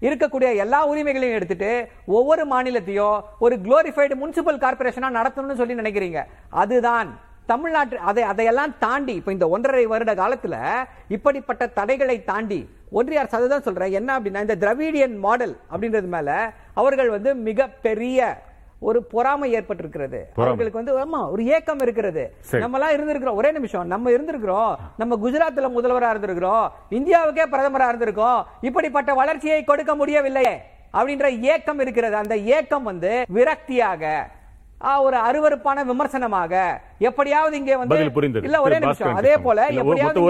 [0.00, 1.70] இருக்கக்கூடிய எல்லா உரிமைகளையும் எடுத்துட்டு
[2.18, 6.22] ஒவ்வொரு மாநிலத்தையும் ஒரு குளோரிஃபைடு முனிசிபல் கார்பரேஷனா நடத்தணும்னு சொல்லி நினைக்கிறீங்க.
[6.62, 7.10] அதுதான்
[7.46, 10.56] தமிழ்நாட்டு அதை அதையெல்லாம் தாண்டி இப்ப இந்த ஒன்றரை வருட காலத்துல
[11.08, 13.92] இப்படிப்பட்ட தடைகளை தாண்டி ஒன்றிய அரசு அதுதான் சொல்றேன்.
[13.92, 18.38] என்ன அப்படின்னா இந்த திராவிடியன் மாடல் அப்படின்றது மேல அவர்கள் வந்து மிக பெரிய
[18.82, 20.18] ஒரு பொறாமை ஏற்பட்டிருக்கிறது.
[20.36, 22.34] அவர்களுக்கு வந்து ஆமா ஒரு ஏக்கம் இருக்கிறது.
[22.58, 23.34] நம்ம எல்லாம் இருந்திருக்கிறோம்.
[23.34, 23.86] ஒரே நிமிஷம்.
[23.86, 24.74] நம்ம இருந்திருக்கிறோம்.
[24.96, 26.68] நம்ம குஜராத்ல முதல்வரா இருந்திருக்கிறோம்.
[26.90, 28.42] இந்தியாவுக்கே பிரதமரா இருந்திருக்கோம்.
[28.60, 30.60] இப்படிப்பட்ட வளர்ச்சியை கொடுக்க முடியவில்லை.
[30.92, 32.16] அப்படின்ற ஏக்கம் இருக்கிறது.
[32.16, 34.04] அந்த ஏக்கம் வந்து விரக்தியாக
[35.02, 36.52] ஒரு அருவருப்பான விமர்சனமாக
[36.98, 37.96] எப்படியாவது இங்கே வந்து.
[38.42, 39.14] இல்ல ஒரே நிமிஷம்.
[39.14, 39.36] அதே.
[39.36, 40.20] போல எப்படியாவது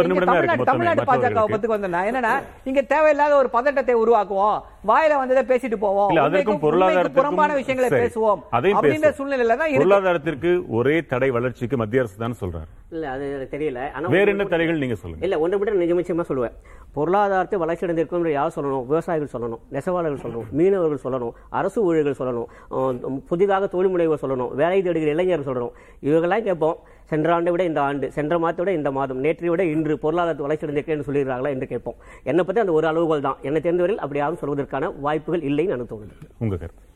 [0.65, 1.45] தமிழ்நாடு பாஜக.
[1.53, 2.33] பத்துக்கு வந்தா என்னன்னா
[2.65, 4.59] இங்க தேவையில்லாத ஒரு பதட்டத்தை உருவாக்குவோம்.
[4.89, 6.11] வாயில வந்ததை பேசிட்டு போவோம்.
[6.25, 7.89] அதற்கும் உண்மைக்கு பொருளாதாரத்திற்கும் புறம்பான விஷயங்களை.
[8.03, 8.41] பேசுவோம்.
[8.59, 9.11] அதையும் அப்படின்ற.
[9.19, 9.83] சூழ்நிலையில தான் இருக்கு.
[9.83, 12.71] பொருளாதாரத்திற்கு ஒரே தடை வளர்ச்சிக்கு மத்திய அரசு தான் சொல்றாரு.
[12.95, 13.81] இல்ல அது எனக்கு தெரியல.
[13.97, 15.25] ஆனா வேற என்ன தடைகள் நீங்க சொல்லுங்க.
[15.27, 16.55] இல்ல ஒன்று மட்டும் நிஜ நிச்சயமா சொல்லுவேன்.
[16.93, 18.87] பொருளாதாரத்தை வளர்ச்சி அடைந்திருக்கும் யார் சொல்லணும்?
[18.93, 25.13] விவசாயிகள் சொல்லணும் நெசவாளர்கள் சொல்லணும் மீனவர்கள் சொல்லணும் அரசு ஊழியர்கள் சொல்லணும் புதிதாக தொழில் முனைவர் சொல்லணும் வேலை தேடுகிற
[25.17, 25.75] இளைஞர்கள் சொல்லணும்.
[26.03, 26.79] இவங்கெல்லாம் கேட்போம்.
[27.11, 30.67] சென்ற ஆண்டை விட இந்த ஆண்டு சென்ற மாதத்தை விட இந்த மாதம் நேற்றை விட இன்று பொருளாதாரத்தை வளர்ச்சி
[30.67, 31.99] அடைந்திருக்கேன் சொல்லிடுறாங்களா என்று கேட்போம்.
[32.31, 33.41] என்னை பத்தி அந்த ஒரு அளவுகோல் தான்.
[33.49, 36.15] என்னை தெரிந்தவரையில் அப்படி யாரும் சொல்வதற்கான வாய்ப்புகள் இல்லைன்னு எனக்கு தோணுது.
[36.45, 36.87] உங்க கருத்து?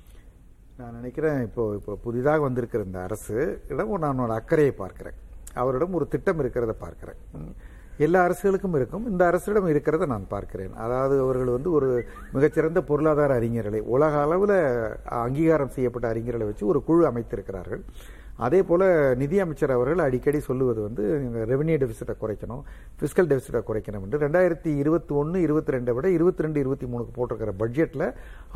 [0.79, 3.37] நான் நினைக்கிறேன் இப்போ இப்போ புதிதாக வந்திருக்கிற இந்த அரசு
[3.73, 5.19] இடம் நான் அக்கறையை பார்க்கிறேன்.
[5.63, 7.21] அவரிடம் ஒரு திட்டம் இருக்கிறத பார்க்கிறேன்.
[8.05, 9.05] எல்லா அரசுகளுக்கும் இருக்கும்.
[9.11, 10.73] இந்த அரசிடம் இருக்கிறத நான் பார்க்கிறேன்.
[10.85, 11.89] அதாவது அவர்கள் வந்து ஒரு
[12.37, 14.57] மிகச்சிறந்த பொருளாதார அறிஞர்களை உலக அளவில்
[15.25, 17.83] அங்கீகாரம் செய்யப்பட்ட அறிஞர்களை வச்சு ஒரு குழு அமைத்திருக்கிறார்கள்.
[18.39, 18.85] அதே போல்
[19.21, 21.03] நிதி அமைச்சர் அவர்கள் அடிக்கடி சொல்லுவது வந்து
[21.51, 22.63] ரெவன்யூ டெபிசிட்டை குறைக்கணும்
[22.99, 24.19] ஃபிஸ்கல் டெபிசிட்டை குறைக்கணும் என்று.
[24.25, 28.07] ரெண்டாயிரத்தி இருபத்தி ஒன்று இருபத்தி ரெண்டை விட இருபத்தி ரெண்டு இருபத்தி மூணுக்கு போட்டிருக்கிற பட்ஜெட்டில்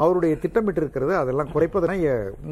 [0.03, 1.99] அவருடைய திட்டமிட்டு இருக்கிறது அதெல்லாம் குறைப்பதனை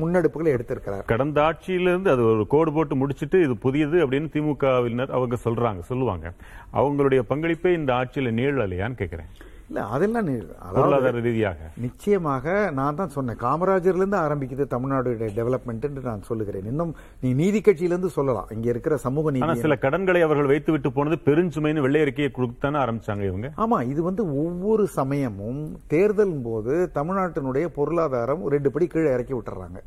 [0.00, 1.04] முன்னெடுப்புகளை எடுத்திருக்கிறார்.
[1.14, 6.34] கடந்த ஆட்சியிலிருந்து அது ஒரு கோடு போட்டு முடிச்சிட்டு இது புதியது அப்படின்னு திமுகவினர் அவங்க சொல்கிறாங்க சொல்லுவாங்க.
[6.80, 9.30] அவங்களுடைய பங்களிப்பே இந்த ஆட்சியில நீழலையான்னு கேட்குறேன்
[9.70, 10.28] இல்ல அதெல்லாம்
[10.74, 11.70] பொருளாதார ரீதியாக.
[11.84, 12.44] நிச்சயமாக
[12.78, 13.38] நான் தான் சொன்னேன்.
[13.44, 16.68] காமராஜர்ல இருந்து ஆரம்பிக்குது தமிழ்நாடு டெவலப்மெண்ட் நான் சொல்லுகிறேன்.
[16.72, 16.92] இன்னும்
[17.22, 18.50] நீ நீதி கட்சியிலிருந்து சொல்லலாம்.
[18.56, 23.24] இங்க இருக்கிற சமூக நீதி சில கடன்களை அவர்கள் வைத்து விட்டு போனது பெருஞ்சுமைன்னு வெள்ளை அறிக்கையை கொடுத்தானே ஆரம்பிச்சாங்க
[23.30, 23.50] இவங்க.
[23.64, 25.62] ஆமா இது வந்து ஒவ்வொரு சமயமும்
[25.94, 29.80] தேர்தல் போது தமிழ்நாட்டினுடைய பொருளாதாரம் ரெண்டு படி கீழே இறக்கி விட்டுறாங்க.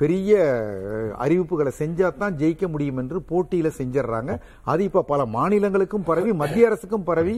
[0.00, 0.32] பெரிய
[1.24, 4.32] அறிவிப்புகளை செஞ்சா தான் ஜெயிக்க முடியும் என்று போட்டியில செஞ்சிடறாங்க
[4.72, 7.36] அது இப்ப பல மாநிலங்களுக்கும் பரவி மத்திய அரசுக்கும் பரவி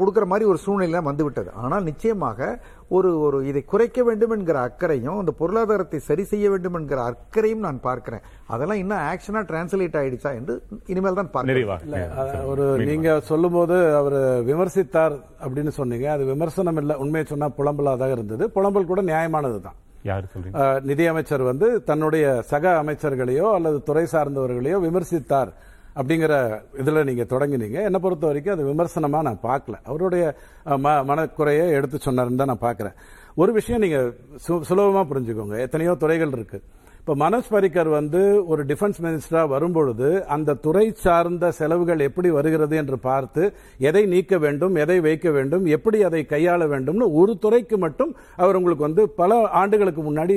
[0.00, 2.48] கொடுக்கிற மாதிரி ஒரு சூழ்நிலை வந்து விட்டது ஆனால் நிச்சயமாக
[2.96, 7.80] ஒரு ஒரு இதை குறைக்க வேண்டும் என்கிற அக்கறையும் அந்த பொருளாதாரத்தை சரி செய்ய வேண்டும் என்கிற அக்கறையும் நான்
[7.86, 8.22] பார்க்கிறேன்.
[8.54, 10.54] அதெல்லாம் இன்னும் ஆக்ஷனா டிரான்ஸ்லேட் ஆயிடுச்சா என்று
[10.92, 12.44] இனிமேல் தான் பார்க்கிறேன்.
[12.52, 14.18] ஒரு நீங்க சொல்லும்போது அவர்
[14.50, 16.06] விமர்சித்தார் அப்படின்னு சொன்னீங்க.
[16.16, 18.46] அது விமர்சனம் இல்ல உண்மையை சொன்னா புலம்பலாதாக இருந்தது.
[18.58, 20.82] புலம்பல் கூட நியாயமானது தான் யார் சொல்றீங்க?
[20.82, 25.52] நிதியமைச்சர் வந்து தன்னுடைய சக அமைச்சர்களையோ அல்லது துறை சார்ந்தவர்களையோ விமர்சித்தார்
[25.96, 27.84] அப்படிங்கிற இதில் நீங்கள் தொடங்கினீங்க.
[27.84, 29.74] என்னை பொறுத்த வரைக்கும் அது விமர்சனமாக நான் பார்க்கல.
[29.84, 30.34] அவருடைய
[30.66, 32.94] ம- மனக்குறையை எடுத்து சொன்னார்னு தான் நான் பார்க்குறேன்.
[33.34, 34.16] ஒரு விஷயம் நீங்கள்
[34.48, 35.60] சு- சுலபமாக புரிஞ்சுக்கோங்க.
[35.60, 36.62] எத்தனையோ துறைகள் இருக்குது
[37.06, 42.96] இப்ப மனோஜ் பரிக்கர் வந்து ஒரு டிஃபென்ஸ் மினிஸ்டரா வரும்பொழுது அந்த துறை சார்ந்த செலவுகள் எப்படி வருகிறது என்று
[43.04, 43.42] பார்த்து
[43.80, 48.86] எதை நீக்க வேண்டும் எதை வைக்க வேண்டும் எப்படி அதை கையாள வேண்டும்னு ஒரு துறைக்கு மட்டும் அவர் உங்களுக்கு
[48.86, 49.30] வந்து பல
[49.60, 50.36] ஆண்டுகளுக்கு முன்னாடி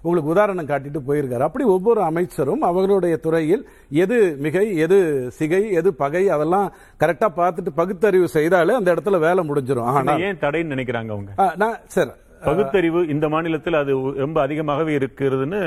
[0.00, 1.46] உங்களுக்கு உதாரணம் காட்டிட்டு போயிருக்காரு.
[1.48, 3.64] அப்படி ஒவ்வொரு அமைச்சரும் அவர்களுடைய துறையில்
[4.02, 4.98] எது மிகை எது
[5.38, 6.68] சிகை எது பகை அதெல்லாம்
[7.00, 11.32] கரெக்டா பார்த்துட்டு பகுத்தறிவு செய்தாலே அந்த இடத்துல வேலை முடிஞ்சிடும் இதை ஆனா ஏன் தடைன்னு நினைக்கிறாங்க அவங்க?
[11.58, 15.58] நான் சார் பகுத்தறிவு இந்த மாநிலத்தில் அது ரொம்ப அதிகமாகவே இருக்கிறதுன்னு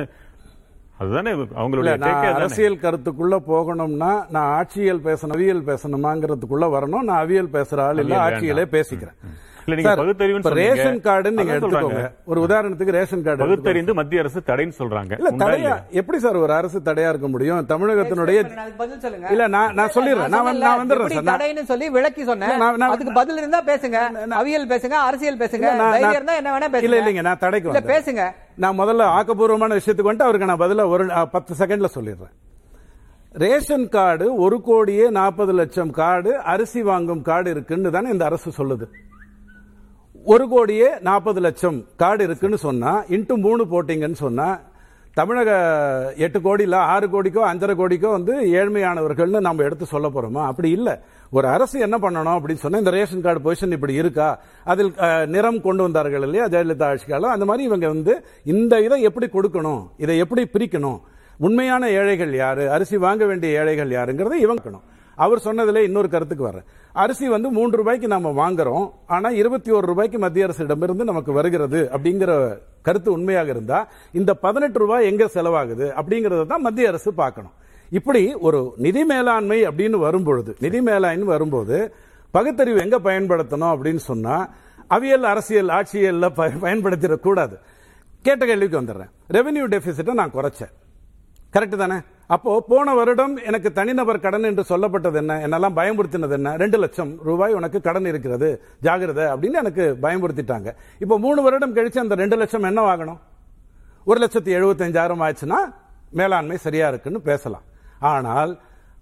[1.00, 1.93] அதுதானே அவங்களுடைய?
[2.36, 8.66] அரசியல் கருத்துக்குள்ள போகணும்னா நான் ஆட்சியல் பேசணும் அவியல் பேசணுமாங்கிறதுக்குள்ள வரணும் நான் அவியல் பேசுற ஆள் இல்ல ஆட்சியலே.
[8.72, 9.18] பேசிக்கிறேன்
[9.66, 12.11] ரேஷன் கார்டுன்னு நீங்க எடுத்துக்கோங்க.
[12.26, 13.45] ஒரு உதாரணத்துக்கு ரேஷன் கார்டு.
[13.45, 15.11] பகுத்தறிந்து மத்திய அரசு தடைன்னு சொல்றாங்க.
[15.11, 15.89] இல்ல தடையா?
[15.89, 17.66] எப்படி சார் ஒரு அரசு தடையா இருக்க முடியும்?
[17.70, 19.28] தமிழகத்தினுடைய அதுக்கு பதில் சொல்லுங்க.
[19.28, 20.28] இல்ல நான் நான் சொல்லிடுறேன்.
[20.28, 21.41] நான் வந்து- நான் வந்துடுறேன் சார்.
[21.41, 22.59] தடைன்னு சொல்லி விளக்கி சொன்னேன்.
[22.80, 23.97] அதுக்கு பதில் இருந்தா பேசுங்க.
[24.30, 26.34] அவியல் பேசுங்க அரசியல் பேசுங்க.
[26.36, 26.84] என்ன வேணா பேசுங்க.
[26.84, 27.72] இல்ல இல்லைங்க நான் தடைக்கு.
[27.72, 28.32] பேசுங்க.
[28.55, 32.34] நான் முதல்ல ஆக்கப்பூர்வமான விஷயத்துக்கு வந்துட்டு அவருக்கு நான் பதிலா ஒரு பத்து செகண்ட்ல சொல்லிடுறேன்.
[33.32, 38.88] ரேஷன் கார்டு ஒரு கோடியே நாற்பது லட்சம் கார்டு அரிசி வாங்கும் கார்டு இருக்குன்னு தானே இந்த அரசு சொல்லுது.
[40.34, 44.47] ஒரு கோடியே நாற்பது லட்சம் கார்டு இருக்குன்னு சொன்னா இன்ட்டு மூணு போட்டீங்கன்னு சொன்னா
[45.13, 45.49] தமிழக
[46.26, 50.41] எட்டு கோடியில் ஆறு கோடிக்கோ அஞ்சரை கோடிக்கோ வந்து ஏழ்மையானவர்கள்னு நம்ம எடுத்து சொல்ல போறோமா?
[50.51, 50.95] அப்படி இல்லை.
[51.32, 54.39] ஒரு அரசு என்ன பண்ணணும் அப்படின்னு சொன்னா இந்த ரேஷன் கார்டு பொசிஷன் இப்படி இருக்கா?
[54.63, 54.91] அதில்
[55.26, 59.84] நிறம் கொண்டு வந்தார்கள் இல்லையா ஜெயலலிதா ஆட்சி காலம் அந்த மாதிரி இவங்க வந்து இந்த இதை எப்படி கொடுக்கணும்?
[59.97, 60.99] இதை எப்படி பிரிக்கணும்?
[61.39, 62.65] உண்மையான ஏழைகள் யாரு?
[62.69, 64.86] அரிசி வாங்க வேண்டிய ஏழைகள் யாருங்கிறதை இவங்கணும்
[65.16, 66.63] அவர் சொன்னதுல இன்னொரு கருத்துக்கு வர்றேன்.
[66.93, 68.91] அரிசி வந்து மூன்று ரூபாய்க்கு நாம வாங்குறோம்.
[69.07, 75.05] ஆனா இருபத்தி ஒரு ரூபாய்க்கு மத்திய அரசிடமிருந்து நமக்கு வருகிறது அப்படிங்கிற கருத்து உண்மையாக இருந்தா இந்த பதினெட்டு ரூபாய்
[75.05, 77.51] எங்க செலவாகுது அப்படிங்கறத தான் மத்திய அரசு பார்க்கணும்.
[77.89, 81.93] இப்படி ஒரு நிதி மேலாண்மை அப்படின்னு வரும்பொழுது நிதி மேலாண்மை வரும்போது
[82.32, 84.49] பகுத்தறிவு எங்க பயன்படுத்தணும் அப்படின்னு சொன்னா
[84.89, 86.51] அவியல் அரசியல் ஆட்சியல்ல ப-
[88.22, 89.09] கேட்ட கேள்விக்கு வந்துடுறேன்.
[89.30, 90.85] ரெவென்யூ டெபிசிட்டை நான் குறைச்சேன்.
[91.56, 91.97] கரெக்ட் தானே?
[92.28, 95.47] அப்போ போன வருடம் எனக்கு தனிநபர் கடன் என்று சொல்லப்பட்டது என்ன?
[95.47, 96.56] என்னெல்லாம் பயமுறுத்தினது என்ன?
[96.56, 98.49] ரெண்டு லட்சம் ரூபாய் உனக்கு கடன் இருக்கிறது.
[98.82, 100.76] ஜாகிரதை அப்படின்னு எனக்கு பயமுறுத்திட்டாங்க.
[100.99, 103.20] இப்போ மூணு வருடம் கழிச்சு அந்த ரெண்டு லட்சம் என்ன ஆகணும்?
[104.06, 105.60] ஒரு லட்சத்தி எழுபத்தஞ்சாயிரம் ஆச்சுன்னா
[106.10, 107.66] மேலாண்மை சரியா இருக்குன்னு பேசலாம்.
[107.99, 108.60] ஆனால்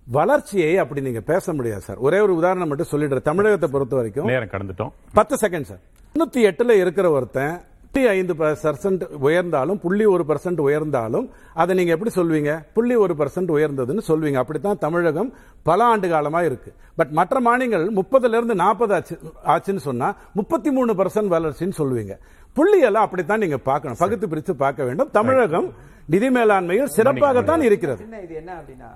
[0.08, 1.98] வளர்ச்சியை அப்படி நீங்க பேச முடியாது சார்.
[1.98, 3.22] ஒரே ஒரு உதாரணம் மட்டும் சொல்லிடுறேன்.
[3.22, 4.92] தமிழகத்தை பொறுத்த வரைக்கும் நேரம் கடந்துட்டோம்.
[5.14, 5.80] பத்து செகண்ட் சார்.
[6.14, 7.62] தொண்ணூத்தி எட்டுல இருக்கிற ஒருத்தன்
[7.96, 11.26] புள்ளி ஐந்து பர்சன்ட் உயர்ந்தாலும் புள்ளி ஒரு பர்சன்ட் உயர்ந்தாலும்
[11.62, 12.52] அதை நீங்க எப்படி சொல்வீங்க?
[12.76, 14.38] புள்ளி ஒரு பர்சன்ட் உயர்ந்ததுன்னு சொல்வீங்க.
[14.44, 15.30] அப்படித்தான் தமிழகம்
[15.70, 16.70] பல ஆண்டு காலமா இருக்கு.
[17.00, 19.16] பட் மற்ற மாநிலங்கள் முப்பதுல இருந்து நாற்பது ஆச்சு
[19.56, 20.08] ஆச்சுன்னு சொன்னா
[20.40, 22.16] முப்பத்தி மூணு பர்சன்ட் வளர்ச்சின்னு சொல்லுவீங்க
[22.60, 24.00] புள்ளியெல்லாம் அப்படித்தான் நீங்க பார்க்கணும்.
[24.04, 25.12] பகுத்து பிரித்து பார்க்க வேண்டும்.
[25.18, 25.68] தமிழகம்
[26.14, 28.08] நிதி மேலாண்மையில் சிறப்பாகத்தான் இருக்கிறது.
[28.26, 28.90] இது என்ன அப்படின்னா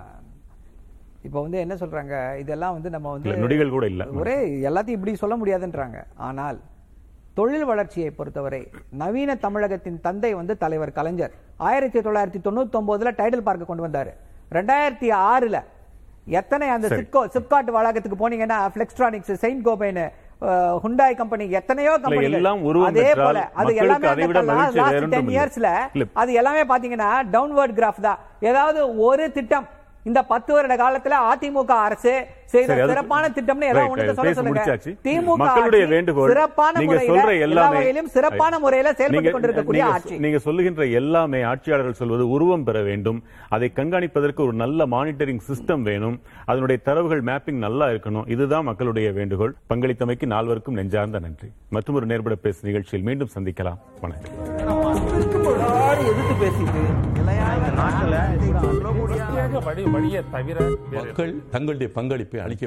[1.28, 2.16] இப்போ வந்து என்ன சொல்றாங்க?
[2.46, 4.04] இதெல்லாம் வந்து நம்ம வந்து நொடிகள் கூட இல்ல.
[4.22, 4.36] ஒரே
[4.70, 6.00] எல்லாத்தையும் இப்படி சொல்ல முடியாதுன்றாங்க.
[6.30, 6.60] ஆனால்
[7.38, 8.62] தொழில் வளர்ச்சியை பொறுத்தவரை
[9.02, 11.34] நவீன தமிழகத்தின் தந்தை வந்து தலைவர் கலைஞர்
[11.68, 14.12] ஆயிரத்தி தொள்ளாயிரத்தி தொண்ணூத்தி ஒன்பதுல டைடல் பார்க்க கொண்டு வந்தாரு
[14.52, 15.58] ரெண்டாயிரத்தி ஆறுல
[16.40, 16.88] எத்தனை அந்த.
[16.94, 20.00] சிப்கோ சிப்காட் வளாகத்துக்கு போனீங்கன்னா Flextronics Saint Gobain
[20.84, 22.26] Hyundai company எத்தனையோ கம்பெனி
[22.90, 24.08] அதே போல அது எல்லாமே
[25.14, 25.30] டென்.
[25.36, 25.70] இயர்ஸ்ல.
[26.22, 28.20] அது எல்லாமே பாத்தீங்கன்னா டவுன்வர்ட் கிராஃப் தான்
[28.50, 29.68] ஏதாவது ஒரு திட்டம்
[30.06, 32.14] இந்த பத்து வருட காலத்துல அதிமுக அரசு
[32.48, 33.70] செய்த சிறப்பான திட்டம்னு.
[34.18, 34.62] சொல்ல சொல்லுங்க.
[35.06, 40.18] திமுக மக்களுடைய வேண்டுகோள் சிறப்பான நீங்க சொல்ற எல்லாமே வகையிலும் சிறப்பான முறையில செயல்பட்டு நீங்க- கொண்டிருக்கக்கூடிய நீங்க- ஆட்சி
[40.18, 43.20] நீங்க சொல்லுகின்ற எல்லாமே ஆட்சியாளர்கள் சொல்வது உருவம் பெற வேண்டும்
[43.50, 49.56] அதை கண்காணிப்பதற்கு ஒரு நல்ல மானிட்டரிங் சிஸ்டம் வேணும் அதனுடைய தரவுகள் மேப்பிங் நல்லா இருக்கணும் இதுதான் மக்களுடைய வேண்டுகோள்
[49.70, 54.36] பங்களித்தமைக்கு நால்வருக்கும் நெஞ்சார்ந்த நன்றி மற்றும் ஒரு நேர்பட பேசு நிகழ்ச்சியில் மீண்டும் சந்திக்கலாம் வணக்கம்
[56.06, 56.82] எதிர்த்து பேசிட்டு
[60.98, 62.56] மக்கள் தங்களுடைய பங்களிப்பை அளிக்க